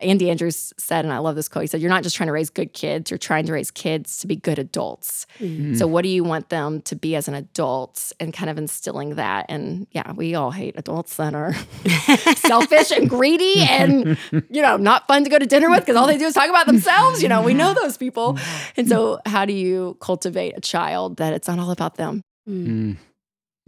Andy 0.00 0.28
Andrews 0.28 0.72
said, 0.76 1.04
and 1.04 1.14
I 1.14 1.18
love 1.18 1.36
this 1.36 1.48
quote, 1.48 1.62
he 1.62 1.66
said, 1.68 1.80
You're 1.80 1.90
not 1.90 2.02
just 2.02 2.16
trying 2.16 2.26
to 2.26 2.32
raise 2.32 2.50
good 2.50 2.72
kids, 2.72 3.10
you're 3.10 3.18
trying 3.18 3.46
to 3.46 3.52
raise 3.52 3.70
kids 3.70 4.18
to 4.18 4.26
be 4.26 4.34
good 4.34 4.58
adults. 4.58 5.26
Mm-hmm. 5.38 5.74
So, 5.74 5.86
what 5.86 6.02
do 6.02 6.08
you 6.08 6.24
want 6.24 6.48
them 6.48 6.82
to 6.82 6.96
be 6.96 7.14
as 7.14 7.28
an 7.28 7.34
adult 7.34 8.12
and 8.18 8.32
kind 8.32 8.50
of 8.50 8.58
instilling 8.58 9.14
that? 9.14 9.46
And 9.48 9.86
yeah, 9.92 10.12
we 10.12 10.34
all 10.34 10.50
hate 10.50 10.74
adults 10.76 11.16
that 11.16 11.34
are 11.34 11.54
selfish 12.36 12.90
and 12.90 13.08
greedy 13.08 13.60
and, 13.60 14.18
you 14.50 14.62
know, 14.62 14.76
not 14.76 15.06
fun 15.06 15.22
to 15.24 15.30
go 15.30 15.38
to 15.38 15.46
dinner 15.46 15.70
with 15.70 15.80
because 15.80 15.96
all 15.96 16.08
they 16.08 16.18
do 16.18 16.26
is 16.26 16.34
talk 16.34 16.50
about 16.50 16.66
themselves. 16.66 17.22
You 17.22 17.28
know, 17.28 17.42
we 17.42 17.54
know 17.54 17.72
those 17.72 17.96
people. 17.96 18.38
And 18.76 18.88
so, 18.88 19.20
how 19.26 19.44
do 19.44 19.52
you 19.52 19.96
cultivate 20.00 20.56
a 20.56 20.60
child 20.60 21.18
that 21.18 21.32
it's 21.32 21.46
not 21.46 21.58
all 21.58 21.70
about 21.70 21.96
them? 21.96 22.22
Mm. 22.48 22.66
mm. 22.66 22.96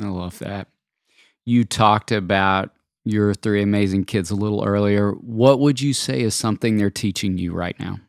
I 0.03 0.09
love 0.09 0.39
that. 0.41 0.69
You 1.47 1.65
talked 1.65 2.13
about 2.13 2.76
your 3.07 3.33
three 3.35 3.63
amazing 3.63 4.05
kids 4.05 4.31
a 4.31 4.35
little 4.35 4.65
earlier. 4.65 5.13
What 5.13 5.61
would 5.61 5.81
you 5.81 5.95
say 5.95 6.21
is 6.21 6.35
something 6.35 6.77
they're 6.77 6.91
teaching 6.91 7.39
you 7.39 7.53
right 7.53 7.79
now? 7.79 8.01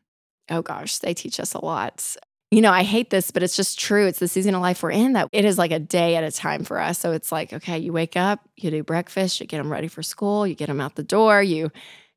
Oh 0.50 0.62
gosh, 0.62 0.98
they 0.98 1.14
teach 1.14 1.40
us 1.40 1.54
a 1.54 1.64
lot. 1.64 2.16
You 2.50 2.62
know, 2.62 2.72
I 2.72 2.84
hate 2.84 3.10
this, 3.10 3.30
but 3.30 3.44
it's 3.44 3.56
just 3.56 3.78
true. 3.78 4.08
It's 4.08 4.20
the 4.20 4.28
season 4.28 4.56
of 4.56 4.62
life 4.62 4.82
we're 4.82 4.92
in 4.92 5.14
that 5.14 5.30
it 5.34 5.46
is 5.46 5.58
like 5.58 5.72
a 5.72 5.80
day 5.80 6.16
at 6.16 6.24
a 6.24 6.32
time 6.32 6.64
for 6.64 6.80
us. 6.80 6.98
So 6.98 7.12
it's 7.12 7.32
like, 7.32 7.54
okay, 7.54 7.78
you 7.78 7.94
wake 7.94 8.18
up, 8.18 8.40
you 8.56 8.72
do 8.72 8.84
breakfast, 8.84 9.40
you 9.40 9.46
get 9.46 9.58
them 9.58 9.72
ready 9.72 9.88
for 9.88 10.02
school, 10.02 10.48
you 10.48 10.56
get 10.56 10.68
them 10.68 10.82
out 10.82 10.96
the 10.96 11.04
door, 11.04 11.44
you 11.44 11.72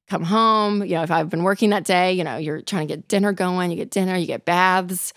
come 0.09 0.25
home. 0.25 0.83
You 0.83 0.95
know, 0.95 1.03
if 1.03 1.11
I've 1.11 1.29
been 1.29 1.43
working 1.43 1.71
that 1.71 1.85
day, 1.85 2.13
you 2.13 2.25
know, 2.25 2.37
you're 2.37 2.63
trying 2.63 2.87
to 2.89 2.97
get 2.97 3.09
dinner 3.09 3.33
going, 3.33 3.71
you 3.71 3.77
get 3.77 3.91
dinner, 3.91 4.17
you 4.17 4.27
get 4.27 4.45
baths. 4.45 5.13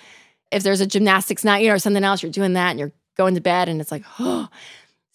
If 0.52 0.64
there's 0.64 0.82
a 0.82 0.88
gymnastics 0.88 1.44
night, 1.44 1.62
you 1.62 1.70
know, 1.70 1.76
or 1.76 1.80
something 1.80 2.04
else, 2.04 2.24
you're 2.24 2.32
doing 2.32 2.54
that 2.54 2.72
and 2.72 2.80
you're 2.80 2.92
going 3.16 3.36
to 3.36 3.42
bed 3.42 3.70
and 3.70 3.80
it's 3.80 3.92
like, 3.92 4.04
oh, 4.20 4.50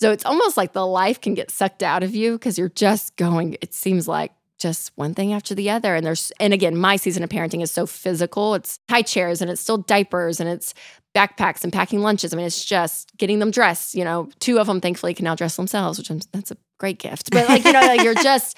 so 0.01 0.13
it's 0.13 0.25
almost 0.25 0.57
like 0.57 0.73
the 0.73 0.87
life 0.87 1.21
can 1.21 1.35
get 1.35 1.51
sucked 1.51 1.83
out 1.83 2.03
of 2.03 2.15
you 2.15 2.33
because 2.33 2.59
you're 2.59 2.69
just 2.69 3.17
going, 3.17 3.57
it 3.61 3.75
seems 3.75 4.07
like 4.07 4.33
just 4.59 4.93
one 4.97 5.15
thing 5.15 5.33
after 5.33 5.55
the 5.55 5.71
other. 5.71 5.95
And 5.95 6.07
there's, 6.07 6.33
and 6.41 6.53
again, 6.53 6.77
my 6.77 6.97
season 6.97 7.23
of 7.23 7.31
parenting 7.31 7.63
is 7.63 7.71
so 7.71 7.87
physical. 7.87 8.55
It's 8.55 8.79
high 8.89 9.03
chairs 9.03 9.41
and 9.41 9.51
it's 9.51 9.61
still 9.61 9.79
diapers 9.79 10.41
and 10.41 10.49
it's 10.49 10.75
backpacks 11.15 11.65
and 11.65 11.73
packing 11.73 12.01
lunches. 12.01 12.33
I 12.33 12.37
mean, 12.37 12.47
it's 12.47 12.65
just 12.65 13.17
getting 13.17 13.39
them 13.41 13.51
dressed. 13.51 13.95
You 13.95 14.05
know, 14.05 14.29
two 14.39 14.59
of 14.59 14.67
them 14.67 14.81
thankfully 14.81 15.15
can 15.15 15.25
now 15.25 15.35
dress 15.35 15.57
themselves, 15.57 15.99
which 15.99 16.11
I'm, 16.11 16.21
that's 16.33 16.51
a 16.51 16.57
great 16.79 16.99
gift. 16.99 17.31
But 17.31 17.49
like, 17.49 17.65
you 17.65 17.73
know, 17.73 17.81
like 17.81 18.03
you're 18.03 18.15
just, 18.15 18.57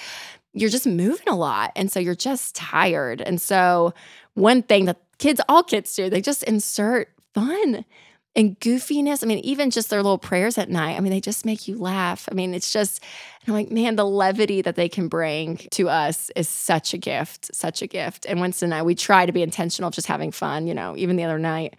you're 0.52 0.70
just 0.70 0.86
moving 0.86 1.28
a 1.28 1.36
lot. 1.36 1.72
And 1.76 1.90
so 1.90 2.00
you're 2.00 2.14
just 2.14 2.54
tired. 2.54 3.20
And 3.20 3.40
so 3.40 3.94
one 4.34 4.62
thing 4.62 4.86
that 4.86 4.98
kids, 5.18 5.40
all 5.48 5.62
kids 5.62 5.94
do, 5.94 6.10
they 6.10 6.20
just 6.20 6.42
insert 6.42 7.08
fun 7.34 7.84
and 8.36 8.58
goofiness. 8.60 9.22
I 9.22 9.26
mean, 9.26 9.40
even 9.40 9.70
just 9.70 9.90
their 9.90 10.02
little 10.02 10.18
prayers 10.18 10.56
at 10.56 10.68
night, 10.68 10.96
I 10.96 11.00
mean, 11.00 11.12
they 11.12 11.20
just 11.20 11.44
make 11.44 11.66
you 11.66 11.76
laugh. 11.78 12.28
I 12.30 12.34
mean, 12.34 12.54
it's 12.54 12.72
just, 12.72 13.02
I'm 13.46 13.54
like, 13.54 13.70
man, 13.70 13.96
the 13.96 14.06
levity 14.06 14.62
that 14.62 14.76
they 14.76 14.88
can 14.88 15.08
bring 15.08 15.56
to 15.72 15.88
us 15.88 16.30
is 16.36 16.48
such 16.48 16.94
a 16.94 16.98
gift, 16.98 17.54
such 17.54 17.82
a 17.82 17.86
gift. 17.86 18.26
And 18.26 18.40
Winston 18.40 18.68
and 18.68 18.74
I, 18.74 18.82
we 18.82 18.94
try 18.94 19.26
to 19.26 19.32
be 19.32 19.42
intentional 19.42 19.90
just 19.90 20.06
having 20.06 20.30
fun. 20.30 20.66
You 20.66 20.74
know, 20.74 20.96
even 20.96 21.16
the 21.16 21.24
other 21.24 21.38
night, 21.38 21.76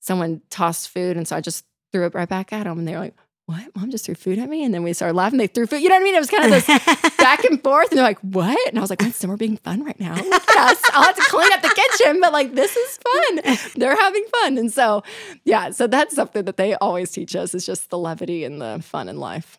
someone 0.00 0.42
tossed 0.50 0.88
food. 0.88 1.16
And 1.16 1.28
so 1.28 1.36
I 1.36 1.40
just 1.40 1.64
threw 1.92 2.06
it 2.06 2.14
right 2.14 2.28
back 2.28 2.52
at 2.52 2.64
them. 2.64 2.78
And 2.78 2.88
they're 2.88 2.98
like, 2.98 3.14
what? 3.48 3.74
Mom 3.74 3.90
just 3.90 4.04
threw 4.04 4.14
food 4.14 4.38
at 4.38 4.46
me? 4.46 4.62
And 4.62 4.74
then 4.74 4.82
we 4.82 4.92
started 4.92 5.14
laughing. 5.14 5.38
They 5.38 5.46
threw 5.46 5.66
food. 5.66 5.80
You 5.80 5.88
know 5.88 5.94
what 5.94 6.02
I 6.02 6.04
mean? 6.04 6.14
It 6.14 6.18
was 6.18 6.28
kind 6.28 6.44
of 6.44 6.50
this 6.50 6.66
back 7.16 7.44
and 7.44 7.62
forth. 7.62 7.88
And 7.88 7.96
they're 7.96 8.04
like, 8.04 8.18
what? 8.20 8.58
And 8.68 8.76
I 8.76 8.82
was 8.82 8.90
like, 8.90 9.00
Winston, 9.00 9.30
we're 9.30 9.38
being 9.38 9.56
fun 9.56 9.82
right 9.82 9.98
now. 9.98 10.16
Yes, 10.16 10.82
I'll 10.92 11.04
have 11.04 11.16
to 11.16 11.22
clean 11.28 11.50
up 11.54 11.62
the 11.62 11.74
kitchen, 11.74 12.20
but 12.20 12.34
like, 12.34 12.54
this 12.54 12.76
is 12.76 12.98
fun. 12.98 13.56
They're 13.76 13.96
having 13.96 14.24
fun. 14.42 14.58
And 14.58 14.70
so, 14.70 15.02
yeah, 15.44 15.70
so 15.70 15.86
that's 15.86 16.14
something 16.14 16.44
that 16.44 16.58
they 16.58 16.74
always 16.74 17.10
teach 17.10 17.34
us 17.34 17.54
is 17.54 17.64
just 17.64 17.88
the 17.88 17.96
levity 17.96 18.44
and 18.44 18.60
the 18.60 18.80
fun 18.82 19.08
in 19.08 19.18
life. 19.18 19.58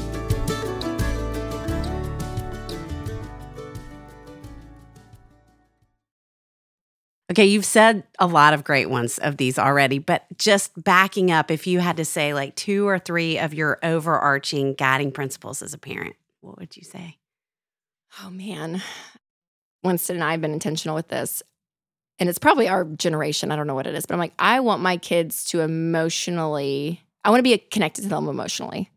Okay, 7.31 7.45
you've 7.45 7.63
said 7.63 8.03
a 8.19 8.27
lot 8.27 8.53
of 8.53 8.65
great 8.65 8.89
ones 8.89 9.17
of 9.17 9.37
these 9.37 9.57
already, 9.57 9.99
but 9.99 10.25
just 10.37 10.71
backing 10.83 11.31
up, 11.31 11.49
if 11.49 11.65
you 11.65 11.79
had 11.79 11.95
to 11.95 12.03
say 12.03 12.33
like 12.33 12.57
two 12.57 12.85
or 12.85 12.99
three 12.99 13.39
of 13.39 13.53
your 13.53 13.79
overarching 13.83 14.73
guiding 14.73 15.13
principles 15.13 15.61
as 15.61 15.73
a 15.73 15.77
parent, 15.77 16.17
what 16.41 16.59
would 16.59 16.75
you 16.75 16.83
say? 16.83 17.19
Oh 18.21 18.29
man. 18.29 18.81
Winston 19.81 20.17
and 20.17 20.25
I 20.25 20.31
have 20.31 20.41
been 20.41 20.51
intentional 20.51 20.93
with 20.93 21.07
this. 21.07 21.41
And 22.19 22.27
it's 22.27 22.37
probably 22.37 22.67
our 22.67 22.83
generation. 22.83 23.49
I 23.49 23.55
don't 23.55 23.65
know 23.65 23.75
what 23.75 23.87
it 23.87 23.95
is, 23.95 24.05
but 24.05 24.13
I'm 24.13 24.19
like, 24.19 24.33
I 24.37 24.59
want 24.59 24.81
my 24.81 24.97
kids 24.97 25.45
to 25.45 25.61
emotionally, 25.61 27.01
I 27.23 27.29
want 27.29 27.39
to 27.39 27.43
be 27.43 27.57
connected 27.57 28.01
to 28.01 28.09
them 28.09 28.27
emotionally. 28.27 28.91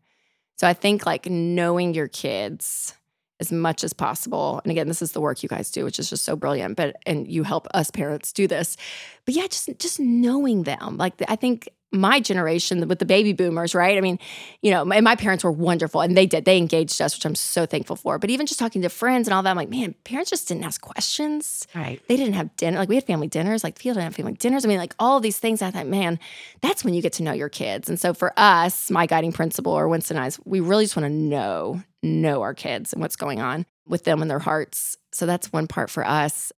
So 0.57 0.67
I 0.67 0.73
think 0.73 1.05
like 1.05 1.25
knowing 1.25 1.93
your 1.93 2.09
kids 2.09 2.95
as 3.39 3.51
much 3.51 3.83
as 3.83 3.93
possible. 3.93 4.61
And 4.63 4.71
again, 4.71 4.87
this 4.87 5.01
is 5.01 5.11
the 5.11 5.21
work 5.21 5.43
you 5.43 5.49
guys 5.49 5.71
do, 5.71 5.83
which 5.83 5.99
is 5.99 6.09
just 6.09 6.23
so 6.23 6.35
brilliant. 6.35 6.77
But 6.77 6.95
and 7.05 7.27
you 7.27 7.43
help 7.43 7.67
us 7.73 7.91
parents 7.91 8.31
do 8.31 8.47
this. 8.47 8.77
But 9.25 9.35
yeah, 9.35 9.47
just 9.47 9.69
just 9.79 9.99
knowing 9.99 10.63
them. 10.63 10.97
Like 10.97 11.13
I 11.27 11.35
think 11.35 11.69
my 11.95 12.19
generation 12.19 12.87
with 12.87 12.99
the 12.99 13.05
baby 13.05 13.33
boomers, 13.33 13.73
right? 13.73 13.97
I 13.97 14.01
mean, 14.01 14.19
you 14.61 14.71
know, 14.71 14.85
my, 14.85 15.01
my, 15.01 15.15
parents 15.15 15.43
were 15.43 15.51
wonderful 15.51 16.01
and 16.01 16.15
they 16.15 16.25
did. 16.25 16.45
They 16.45 16.57
engaged 16.57 17.01
us, 17.01 17.15
which 17.15 17.25
I'm 17.25 17.35
so 17.35 17.65
thankful 17.65 17.95
for. 17.95 18.19
But 18.19 18.29
even 18.29 18.45
just 18.45 18.59
talking 18.59 18.81
to 18.81 18.89
friends 18.89 19.27
and 19.27 19.33
all 19.33 19.41
that, 19.43 19.49
I'm 19.49 19.55
like, 19.55 19.69
man, 19.69 19.95
parents 20.03 20.29
just 20.29 20.47
didn't 20.47 20.65
ask 20.65 20.81
questions. 20.81 21.67
Right. 21.73 22.01
They 22.07 22.17
didn't 22.17 22.33
have 22.33 22.55
dinner. 22.57 22.77
Like 22.77 22.89
we 22.89 22.95
had 22.95 23.05
family 23.05 23.27
dinners, 23.27 23.63
like 23.63 23.79
Field 23.79 23.95
didn't 23.95 24.05
have 24.05 24.15
family 24.15 24.33
dinners. 24.33 24.65
I 24.65 24.67
mean, 24.67 24.77
like 24.77 24.93
all 24.99 25.19
these 25.19 25.39
things. 25.39 25.61
I 25.61 25.71
thought, 25.71 25.87
man, 25.87 26.19
that's 26.61 26.83
when 26.83 26.93
you 26.93 27.01
get 27.01 27.13
to 27.13 27.23
know 27.23 27.33
your 27.33 27.49
kids. 27.49 27.89
And 27.89 27.99
so 27.99 28.13
for 28.13 28.33
us, 28.37 28.91
my 28.91 29.05
guiding 29.05 29.31
principle 29.31 29.71
or 29.71 29.87
Winston 29.87 30.17
and 30.17 30.25
I's, 30.25 30.39
we 30.45 30.59
really 30.59 30.85
just 30.85 30.95
want 30.95 31.05
to 31.05 31.13
know, 31.13 31.81
know 32.05 32.41
our 32.41 32.53
kids 32.53 32.93
and 32.93 33.01
what's 33.01 33.15
going 33.15 33.41
on 33.41 33.65
with 33.87 34.03
them 34.03 34.21
and 34.21 34.31
their 34.31 34.39
hearts. 34.39 34.97
So 35.11 35.25
that's 35.25 35.51
one 35.51 35.67
part 35.67 35.89
for 35.89 36.05
us. 36.05 36.51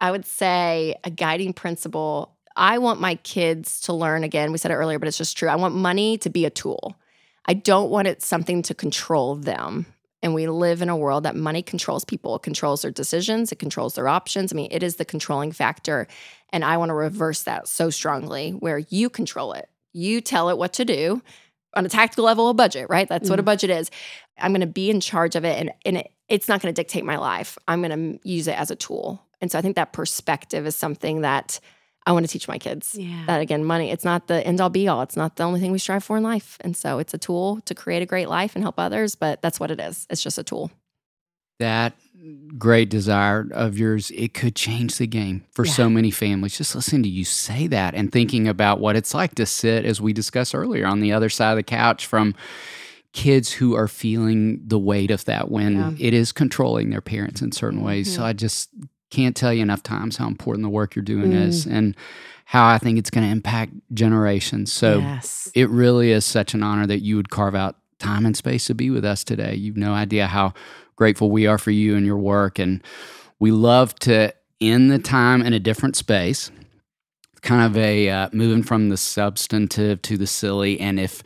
I 0.00 0.10
would 0.10 0.26
say 0.26 0.94
a 1.04 1.10
guiding 1.10 1.52
principle 1.52 2.38
I 2.58 2.78
want 2.78 3.00
my 3.00 3.14
kids 3.14 3.80
to 3.82 3.92
learn 3.92 4.24
again. 4.24 4.50
We 4.50 4.58
said 4.58 4.72
it 4.72 4.74
earlier, 4.74 4.98
but 4.98 5.06
it's 5.06 5.16
just 5.16 5.38
true. 5.38 5.48
I 5.48 5.54
want 5.54 5.76
money 5.76 6.18
to 6.18 6.28
be 6.28 6.44
a 6.44 6.50
tool. 6.50 6.96
I 7.46 7.54
don't 7.54 7.88
want 7.88 8.08
it 8.08 8.20
something 8.20 8.62
to 8.62 8.74
control 8.74 9.36
them. 9.36 9.86
And 10.22 10.34
we 10.34 10.48
live 10.48 10.82
in 10.82 10.88
a 10.88 10.96
world 10.96 11.22
that 11.22 11.36
money 11.36 11.62
controls 11.62 12.04
people, 12.04 12.34
it 12.34 12.42
controls 12.42 12.82
their 12.82 12.90
decisions, 12.90 13.52
it 13.52 13.60
controls 13.60 13.94
their 13.94 14.08
options. 14.08 14.52
I 14.52 14.56
mean, 14.56 14.68
it 14.72 14.82
is 14.82 14.96
the 14.96 15.04
controlling 15.04 15.52
factor. 15.52 16.08
And 16.50 16.64
I 16.64 16.76
want 16.76 16.88
to 16.88 16.94
reverse 16.94 17.44
that 17.44 17.68
so 17.68 17.88
strongly 17.88 18.50
where 18.50 18.78
you 18.78 19.08
control 19.08 19.52
it. 19.52 19.68
You 19.92 20.20
tell 20.20 20.48
it 20.48 20.58
what 20.58 20.72
to 20.74 20.84
do 20.84 21.22
on 21.74 21.86
a 21.86 21.88
tactical 21.88 22.24
level, 22.24 22.48
a 22.48 22.54
budget, 22.54 22.88
right? 22.90 23.08
That's 23.08 23.28
mm 23.28 23.30
what 23.30 23.38
a 23.38 23.42
mm-hmm. 23.42 23.46
budget 23.46 23.70
is. 23.70 23.90
I'm 24.40 24.52
going 24.52 24.60
to 24.60 24.66
be 24.66 24.90
in 24.90 25.00
charge 25.00 25.36
of 25.36 25.44
it 25.44 25.58
and, 25.58 25.72
and 25.84 25.98
it, 25.98 26.12
it's 26.28 26.48
not 26.48 26.60
going 26.60 26.72
to 26.72 26.78
dictate 26.78 27.04
my 27.04 27.16
life. 27.16 27.58
I'm 27.66 27.82
going 27.82 28.18
to 28.20 28.28
use 28.28 28.48
it 28.48 28.58
as 28.58 28.70
a 28.70 28.76
tool. 28.76 29.24
And 29.40 29.50
so 29.50 29.58
I 29.58 29.62
think 29.62 29.76
that 29.76 29.92
perspective 29.92 30.66
is 30.66 30.76
something 30.76 31.22
that 31.22 31.60
I 32.06 32.12
want 32.12 32.26
to 32.26 32.32
teach 32.32 32.48
my 32.48 32.58
kids 32.58 32.94
yeah. 32.94 33.24
that 33.26 33.40
again, 33.40 33.64
money, 33.64 33.90
it's 33.90 34.04
not 34.04 34.28
the 34.28 34.46
end 34.46 34.60
all 34.60 34.70
be 34.70 34.88
all. 34.88 35.02
It's 35.02 35.16
not 35.16 35.36
the 35.36 35.44
only 35.44 35.60
thing 35.60 35.72
we 35.72 35.78
strive 35.78 36.04
for 36.04 36.16
in 36.16 36.22
life. 36.22 36.56
And 36.60 36.76
so 36.76 36.98
it's 36.98 37.12
a 37.12 37.18
tool 37.18 37.60
to 37.66 37.74
create 37.74 38.02
a 38.02 38.06
great 38.06 38.28
life 38.28 38.54
and 38.54 38.64
help 38.64 38.78
others, 38.78 39.14
but 39.14 39.42
that's 39.42 39.60
what 39.60 39.70
it 39.70 39.80
is. 39.80 40.06
It's 40.08 40.22
just 40.22 40.38
a 40.38 40.42
tool. 40.42 40.70
That 41.58 41.92
great 42.56 42.88
desire 42.88 43.46
of 43.52 43.78
yours, 43.78 44.10
it 44.12 44.34
could 44.34 44.56
change 44.56 44.98
the 44.98 45.06
game 45.06 45.44
for 45.50 45.64
yeah. 45.64 45.72
so 45.72 45.90
many 45.90 46.10
families. 46.10 46.56
Just 46.56 46.74
listening 46.74 47.02
to 47.04 47.08
you 47.08 47.24
say 47.24 47.66
that 47.66 47.94
and 47.94 48.10
thinking 48.10 48.48
about 48.48 48.80
what 48.80 48.96
it's 48.96 49.14
like 49.14 49.34
to 49.36 49.46
sit, 49.46 49.84
as 49.84 50.00
we 50.00 50.12
discussed 50.12 50.54
earlier, 50.54 50.86
on 50.86 51.00
the 51.00 51.12
other 51.12 51.28
side 51.28 51.52
of 51.52 51.56
the 51.56 51.62
couch 51.62 52.06
from 52.06 52.34
kids 53.12 53.52
who 53.52 53.74
are 53.74 53.88
feeling 53.88 54.60
the 54.66 54.78
weight 54.78 55.10
of 55.10 55.24
that 55.24 55.50
when 55.50 55.76
yeah. 55.76 55.92
it 55.98 56.14
is 56.14 56.32
controlling 56.32 56.90
their 56.90 57.00
parents 57.00 57.40
in 57.40 57.52
certain 57.52 57.82
ways. 57.82 58.08
Mm-hmm. 58.08 58.16
So 58.16 58.26
I 58.26 58.32
just 58.32 58.70
can't 59.10 59.34
tell 59.34 59.52
you 59.52 59.62
enough 59.62 59.82
times 59.82 60.16
how 60.16 60.26
important 60.26 60.62
the 60.62 60.68
work 60.68 60.94
you're 60.94 61.02
doing 61.02 61.32
mm. 61.32 61.46
is 61.46 61.66
and 61.66 61.96
how 62.44 62.68
I 62.68 62.78
think 62.78 62.98
it's 62.98 63.10
going 63.10 63.26
to 63.26 63.32
impact 63.32 63.72
generations. 63.92 64.72
So 64.72 64.98
yes. 64.98 65.50
it 65.54 65.68
really 65.70 66.10
is 66.10 66.24
such 66.24 66.54
an 66.54 66.62
honor 66.62 66.86
that 66.86 67.00
you 67.00 67.16
would 67.16 67.30
carve 67.30 67.54
out 67.54 67.76
time 67.98 68.26
and 68.26 68.36
space 68.36 68.66
to 68.66 68.74
be 68.74 68.90
with 68.90 69.04
us 69.04 69.24
today. 69.24 69.54
You've 69.54 69.76
no 69.76 69.92
idea 69.92 70.26
how 70.26 70.54
grateful 70.96 71.30
we 71.30 71.46
are 71.46 71.58
for 71.58 71.70
you 71.70 71.96
and 71.96 72.06
your 72.06 72.16
work. 72.16 72.58
And 72.58 72.82
we 73.38 73.50
love 73.50 73.94
to 74.00 74.32
end 74.60 74.90
the 74.90 74.98
time 74.98 75.42
in 75.42 75.52
a 75.52 75.60
different 75.60 75.96
space, 75.96 76.50
kind 77.42 77.64
of 77.64 77.76
a 77.76 78.08
uh, 78.08 78.28
moving 78.32 78.62
from 78.62 78.88
the 78.88 78.96
substantive 78.96 80.02
to 80.02 80.16
the 80.16 80.26
silly. 80.26 80.80
And 80.80 80.98
if 80.98 81.22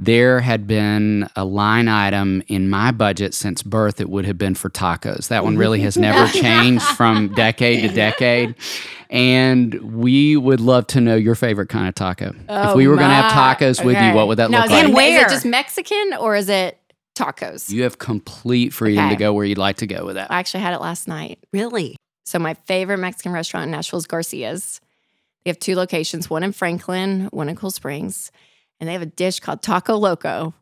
there 0.00 0.40
had 0.40 0.66
been 0.66 1.28
a 1.36 1.44
line 1.44 1.86
item 1.86 2.42
in 2.48 2.70
my 2.70 2.90
budget 2.90 3.34
since 3.34 3.62
birth, 3.62 4.00
it 4.00 4.08
would 4.08 4.24
have 4.24 4.38
been 4.38 4.54
for 4.54 4.70
tacos. 4.70 5.28
That 5.28 5.44
one 5.44 5.58
really 5.58 5.80
has 5.82 5.98
never 5.98 6.26
changed 6.32 6.84
from 6.96 7.34
decade 7.34 7.82
to 7.86 7.94
decade. 7.94 8.54
And 9.10 9.74
we 9.94 10.38
would 10.38 10.60
love 10.60 10.86
to 10.88 11.02
know 11.02 11.16
your 11.16 11.34
favorite 11.34 11.68
kind 11.68 11.86
of 11.86 11.94
taco. 11.94 12.34
Oh 12.48 12.70
if 12.70 12.76
we 12.76 12.86
oh 12.86 12.90
were 12.90 12.96
going 12.96 13.10
to 13.10 13.14
have 13.14 13.30
tacos 13.30 13.78
okay. 13.78 13.86
with 13.86 14.02
you, 14.02 14.14
what 14.14 14.26
would 14.28 14.38
that 14.38 14.50
now, 14.50 14.62
look 14.62 14.70
like? 14.70 14.84
And 14.84 14.94
where? 14.94 15.26
Is 15.26 15.32
it 15.32 15.34
just 15.34 15.44
Mexican 15.44 16.14
or 16.18 16.34
is 16.34 16.48
it 16.48 16.78
tacos? 17.14 17.68
You 17.68 17.82
have 17.82 17.98
complete 17.98 18.72
freedom 18.72 19.04
okay. 19.04 19.14
to 19.14 19.18
go 19.18 19.34
where 19.34 19.44
you'd 19.44 19.58
like 19.58 19.76
to 19.78 19.86
go 19.86 20.06
with 20.06 20.14
that. 20.14 20.30
I 20.30 20.38
actually 20.38 20.60
had 20.60 20.72
it 20.72 20.80
last 20.80 21.08
night. 21.08 21.40
Really? 21.52 21.96
So 22.24 22.38
my 22.38 22.54
favorite 22.54 22.98
Mexican 22.98 23.32
restaurant 23.32 23.64
in 23.64 23.70
Nashville 23.72 23.98
is 23.98 24.06
Garcia's. 24.06 24.80
They 25.44 25.50
have 25.50 25.58
two 25.58 25.74
locations, 25.74 26.30
one 26.30 26.42
in 26.42 26.52
Franklin, 26.52 27.28
one 27.32 27.50
in 27.50 27.56
Cool 27.56 27.70
Springs 27.70 28.30
and 28.80 28.88
they 28.88 28.92
have 28.94 29.02
a 29.02 29.06
dish 29.06 29.38
called 29.40 29.62
Taco 29.62 29.96
Loco, 29.96 30.54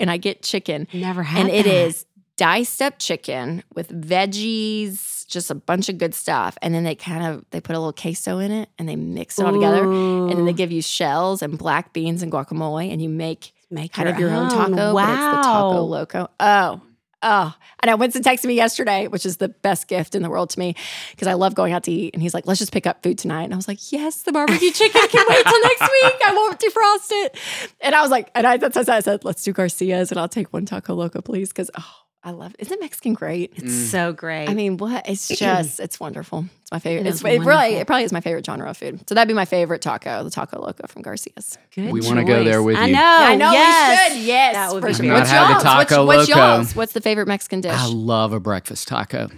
and 0.00 0.10
I 0.10 0.16
get 0.16 0.42
chicken. 0.42 0.88
Never 0.92 1.22
had 1.22 1.42
And 1.42 1.50
that. 1.50 1.54
it 1.54 1.66
is 1.66 2.06
diced 2.36 2.80
up 2.80 2.98
chicken 2.98 3.62
with 3.74 3.88
veggies, 3.90 5.26
just 5.26 5.50
a 5.50 5.54
bunch 5.54 5.88
of 5.88 5.98
good 5.98 6.14
stuff. 6.14 6.56
And 6.62 6.74
then 6.74 6.84
they 6.84 6.94
kind 6.94 7.24
of 7.26 7.44
they 7.50 7.60
put 7.60 7.76
a 7.76 7.78
little 7.78 7.92
queso 7.92 8.38
in 8.38 8.50
it 8.52 8.68
and 8.78 8.88
they 8.88 8.96
mix 8.96 9.38
it 9.38 9.44
all 9.44 9.54
Ooh. 9.54 9.58
together. 9.58 9.82
And 9.84 10.30
then 10.30 10.44
they 10.44 10.52
give 10.52 10.72
you 10.72 10.82
shells 10.82 11.42
and 11.42 11.58
black 11.58 11.92
beans 11.92 12.22
and 12.22 12.32
guacamole, 12.32 12.90
and 12.90 13.02
you 13.02 13.08
make 13.08 13.52
make 13.70 13.92
kind 13.92 14.06
your 14.08 14.14
of 14.14 14.20
your 14.20 14.30
own, 14.30 14.44
own 14.44 14.50
taco. 14.50 14.94
Wow. 14.94 15.06
But 15.06 15.10
it's 15.12 15.36
the 15.36 15.42
taco 15.52 15.82
loco. 15.82 16.28
Oh, 16.40 16.80
Oh, 17.20 17.52
and 17.80 17.90
I 17.90 17.94
Winston 17.96 18.22
texted 18.22 18.46
me 18.46 18.54
yesterday, 18.54 19.08
which 19.08 19.26
is 19.26 19.38
the 19.38 19.48
best 19.48 19.88
gift 19.88 20.14
in 20.14 20.22
the 20.22 20.30
world 20.30 20.50
to 20.50 20.58
me 20.58 20.76
because 21.10 21.26
I 21.26 21.34
love 21.34 21.54
going 21.54 21.72
out 21.72 21.82
to 21.84 21.92
eat. 21.92 22.14
And 22.14 22.22
he's 22.22 22.32
like, 22.32 22.46
let's 22.46 22.60
just 22.60 22.72
pick 22.72 22.86
up 22.86 23.02
food 23.02 23.18
tonight. 23.18 23.44
And 23.44 23.52
I 23.52 23.56
was 23.56 23.66
like, 23.66 23.90
yes, 23.90 24.22
the 24.22 24.32
barbecue 24.32 24.70
chicken. 24.70 25.00
can 25.08 25.26
wait 25.28 25.44
till 25.44 25.62
next 25.62 25.80
week. 26.02 26.14
I 26.26 26.32
won't 26.34 26.60
defrost 26.60 27.08
it. 27.10 27.38
And 27.80 27.94
I 27.94 28.02
was 28.02 28.10
like, 28.10 28.30
and 28.34 28.46
I, 28.46 28.56
that's 28.56 28.76
I 28.88 29.00
said, 29.00 29.24
let's 29.24 29.42
do 29.42 29.52
Garcia's 29.52 30.12
and 30.12 30.20
I'll 30.20 30.28
take 30.28 30.52
one 30.52 30.64
taco 30.64 30.94
loco, 30.94 31.20
please. 31.20 31.48
Because, 31.48 31.70
oh, 31.76 31.94
I 32.24 32.32
love 32.32 32.52
it. 32.54 32.66
Isn't 32.66 32.80
Mexican 32.80 33.14
great? 33.14 33.52
It's 33.56 33.72
mm. 33.72 33.90
so 33.90 34.12
great. 34.12 34.48
I 34.48 34.54
mean, 34.54 34.76
what? 34.76 35.08
It's 35.08 35.28
just, 35.38 35.78
it's 35.78 36.00
wonderful. 36.00 36.46
It's 36.62 36.72
my 36.72 36.80
favorite. 36.80 37.06
It 37.06 37.10
it's 37.10 37.24
it 37.24 37.40
really, 37.40 37.76
it 37.76 37.86
probably 37.86 38.04
is 38.04 38.12
my 38.12 38.20
favorite 38.20 38.44
genre 38.44 38.68
of 38.68 38.76
food. 38.76 39.08
So 39.08 39.14
that'd 39.14 39.28
be 39.28 39.34
my 39.34 39.44
favorite 39.44 39.82
taco, 39.82 40.24
the 40.24 40.30
taco 40.30 40.60
loco 40.60 40.86
from 40.88 41.02
Garcia's. 41.02 41.56
Good. 41.74 41.92
We 41.92 42.00
want 42.00 42.18
to 42.18 42.24
go 42.24 42.42
there 42.42 42.62
with 42.62 42.76
you. 42.76 42.82
I 42.82 42.90
know. 42.90 43.00
I 43.00 43.36
know. 43.36 43.52
Yes. 43.52 44.10
We 44.10 44.16
should. 44.16 44.26
Yes. 44.26 44.54
That 44.54 44.72
would 44.72 44.84
be 44.84 44.94
sure. 44.94 45.14
What's 45.14 45.32
y'all's? 45.32 45.62
Taco 45.62 46.06
what's, 46.06 46.18
what's 46.18 46.28
y'all's? 46.28 46.76
What's 46.76 46.92
the 46.92 47.00
favorite 47.00 47.28
Mexican 47.28 47.60
dish? 47.60 47.72
I 47.72 47.86
love 47.86 48.32
a 48.32 48.40
breakfast 48.40 48.88
taco. 48.88 49.28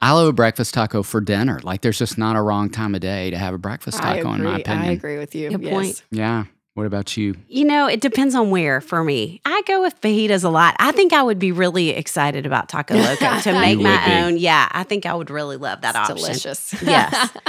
I 0.00 0.12
love 0.12 0.28
a 0.28 0.32
breakfast 0.32 0.74
taco 0.74 1.02
for 1.02 1.20
dinner. 1.20 1.60
Like, 1.62 1.80
there's 1.80 1.98
just 1.98 2.18
not 2.18 2.36
a 2.36 2.42
wrong 2.42 2.68
time 2.68 2.94
of 2.94 3.00
day 3.00 3.30
to 3.30 3.38
have 3.38 3.54
a 3.54 3.58
breakfast 3.58 3.98
taco, 3.98 4.32
in 4.32 4.42
my 4.42 4.58
opinion. 4.58 4.88
I 4.88 4.92
agree 4.92 5.18
with 5.18 5.34
you. 5.34 5.50
Good 5.50 5.62
yes. 5.62 5.72
point. 5.72 6.02
Yeah. 6.10 6.44
What 6.74 6.86
about 6.86 7.16
you? 7.16 7.36
You 7.46 7.64
know, 7.64 7.86
it 7.86 8.00
depends 8.00 8.34
on 8.34 8.50
where 8.50 8.80
for 8.80 9.04
me. 9.04 9.40
I 9.44 9.62
go 9.64 9.80
with 9.80 10.00
fajitas 10.00 10.42
a 10.42 10.48
lot. 10.48 10.74
I 10.80 10.90
think 10.90 11.12
I 11.12 11.22
would 11.22 11.38
be 11.38 11.52
really 11.52 11.90
excited 11.90 12.46
about 12.46 12.68
Taco 12.68 12.94
Loco 12.98 13.40
to 13.42 13.52
make 13.52 13.78
my 13.78 14.22
own. 14.22 14.38
Yeah, 14.38 14.68
I 14.72 14.82
think 14.82 15.06
I 15.06 15.14
would 15.14 15.30
really 15.30 15.56
love 15.56 15.82
that 15.82 15.90
it's 15.90 16.10
option. 16.10 16.16
Delicious. 16.16 16.74
yes. 16.82 17.30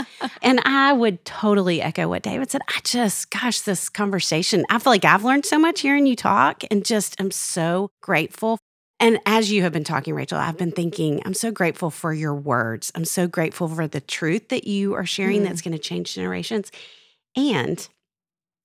And 0.41 0.59
I 0.63 0.93
would 0.93 1.23
totally 1.25 1.81
echo 1.81 2.07
what 2.07 2.21
David 2.21 2.49
said. 2.51 2.61
I 2.67 2.79
just, 2.83 3.31
gosh, 3.31 3.61
this 3.61 3.89
conversation, 3.89 4.63
I 4.69 4.79
feel 4.79 4.91
like 4.91 5.05
I've 5.05 5.23
learned 5.23 5.45
so 5.45 5.57
much 5.57 5.81
hearing 5.81 6.05
you 6.05 6.15
talk 6.15 6.63
and 6.69 6.85
just 6.85 7.19
am 7.19 7.31
so 7.31 7.89
grateful. 8.01 8.59
And 8.99 9.19
as 9.25 9.51
you 9.51 9.63
have 9.63 9.73
been 9.73 9.83
talking, 9.83 10.13
Rachel, 10.13 10.37
I've 10.37 10.57
been 10.57 10.71
thinking, 10.71 11.21
I'm 11.25 11.33
so 11.33 11.51
grateful 11.51 11.89
for 11.89 12.13
your 12.13 12.33
words. 12.33 12.91
I'm 12.95 13.05
so 13.05 13.27
grateful 13.27 13.67
for 13.67 13.87
the 13.87 14.01
truth 14.01 14.49
that 14.49 14.65
you 14.67 14.93
are 14.93 15.05
sharing 15.05 15.41
mm. 15.41 15.45
that's 15.45 15.61
going 15.61 15.73
to 15.73 15.79
change 15.79 16.13
generations. 16.13 16.71
And 17.35 17.87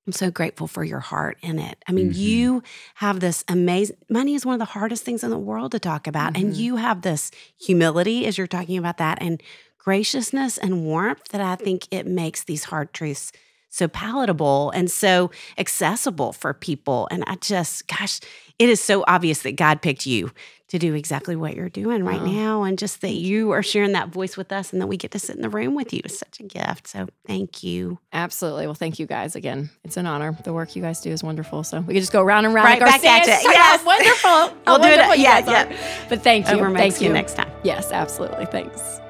I'm 0.07 0.13
so 0.13 0.31
grateful 0.31 0.67
for 0.67 0.83
your 0.83 1.01
heart 1.01 1.37
in 1.43 1.59
it. 1.59 1.83
I 1.87 1.93
mean, 1.93 2.11
mm-hmm. 2.11 2.21
you 2.21 2.63
have 2.97 3.21
this 3.21 3.45
amazing 3.49 3.97
money 4.09 4.35
is 4.35 4.47
one 4.47 4.55
of 4.55 4.59
the 4.59 4.65
hardest 4.65 5.05
things 5.05 5.23
in 5.23 5.31
the 5.31 5.39
world 5.39 5.73
to 5.73 5.79
talk 5.79 6.07
about. 6.07 6.33
Mm-hmm. 6.33 6.47
And 6.47 6.57
you 6.57 6.77
have 6.77 7.03
this 7.03 7.31
humility 7.61 8.27
as 8.27 8.39
you're 8.39 8.47
talking 8.47 8.79
about 8.79 8.97
that 8.97 9.19
and 9.21 9.43
graciousness 9.79 10.59
and 10.59 10.85
warmth 10.85 11.29
that 11.29 11.41
I 11.41 11.57
think 11.57 11.87
it 11.91 12.07
makes 12.07 12.45
these 12.45 12.65
hard 12.65 12.93
truths 12.93 13.33
so 13.71 13.89
palatable 13.89 14.71
and 14.73 14.91
so 14.91 15.31
accessible 15.57 16.33
for 16.33 16.53
people. 16.53 17.09
And 17.11 17.25
I 17.27 17.37
just, 17.37 17.87
gosh, 17.87 18.21
it 18.59 18.69
is 18.69 18.81
so 18.81 19.05
obvious 19.09 19.43
that 19.43 19.57
God 19.57 19.81
picked 19.81 20.07
you 20.07 20.31
to 20.69 20.79
do 20.79 20.95
exactly 20.95 21.35
what 21.35 21.57
you're 21.57 21.69
doing 21.69 22.05
right 22.05 22.23
now. 22.23 22.63
And 22.63 22.79
just 22.79 23.01
that 23.01 23.15
you 23.15 23.51
are 23.51 23.63
sharing 23.63 23.93
that 23.93 24.11
voice 24.11 24.37
with 24.37 24.53
us 24.53 24.73
and 24.73 24.81
that 24.81 24.87
we 24.87 24.97
get 24.97 25.11
to 25.13 25.19
sit 25.19 25.35
in 25.35 25.43
the 25.43 25.49
room 25.49 25.75
with 25.75 25.93
you 25.93 26.01
is 26.05 26.17
such 26.17 26.39
a 26.39 26.45
gift. 26.45 26.87
So 26.87 27.09
thank 27.27 27.65
you. 27.65 27.99
Absolutely. 28.13 28.67
Well, 28.67 28.75
thank 28.75 29.01
you 29.01 29.07
guys 29.07 29.35
again. 29.35 29.71
It's 29.83 29.97
an 29.97 30.07
honor. 30.07 30.37
The 30.45 30.53
work 30.53 30.77
you 30.77 30.83
guys 30.83 31.01
do 31.01 31.11
is 31.11 31.25
wonderful. 31.25 31.65
So 31.65 31.81
we 31.81 31.95
can 31.95 32.03
just 32.03 32.13
go 32.13 32.23
round 32.23 32.47
and 32.47 32.55
round 32.55 32.67
right 32.67 32.81
like 32.81 33.03
back 33.03 33.29
at 33.29 33.43
it. 33.43 33.45
Yes. 33.51 33.85
wonderful. 33.85 34.57
we'll 34.67 34.79
do 34.79 34.89
it. 34.89 35.19
Yeah, 35.19 35.39
yeah. 35.41 35.77
But 36.09 36.23
thank 36.23 36.49
you. 36.49 36.55
Over 36.55 36.73
thank 36.77 37.01
you 37.01 37.13
next 37.13 37.35
time. 37.35 37.51
Yes, 37.65 37.91
absolutely. 37.91 38.47
Thanks. 38.47 39.01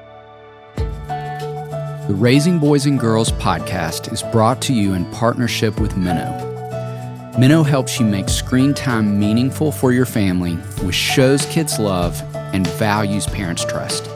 The 2.11 2.17
Raising 2.17 2.59
Boys 2.59 2.85
and 2.87 2.99
Girls 2.99 3.31
podcast 3.31 4.11
is 4.11 4.21
brought 4.21 4.61
to 4.63 4.73
you 4.73 4.95
in 4.95 5.09
partnership 5.11 5.79
with 5.79 5.93
Minno. 5.93 6.27
Minno 7.35 7.65
helps 7.65 8.01
you 8.01 8.05
make 8.05 8.27
screen 8.27 8.73
time 8.73 9.17
meaningful 9.17 9.71
for 9.71 9.93
your 9.93 10.05
family 10.05 10.57
with 10.83 10.93
shows 10.93 11.45
kids 11.45 11.79
love 11.79 12.21
and 12.35 12.67
values 12.71 13.27
parents 13.27 13.63
trust. 13.63 14.09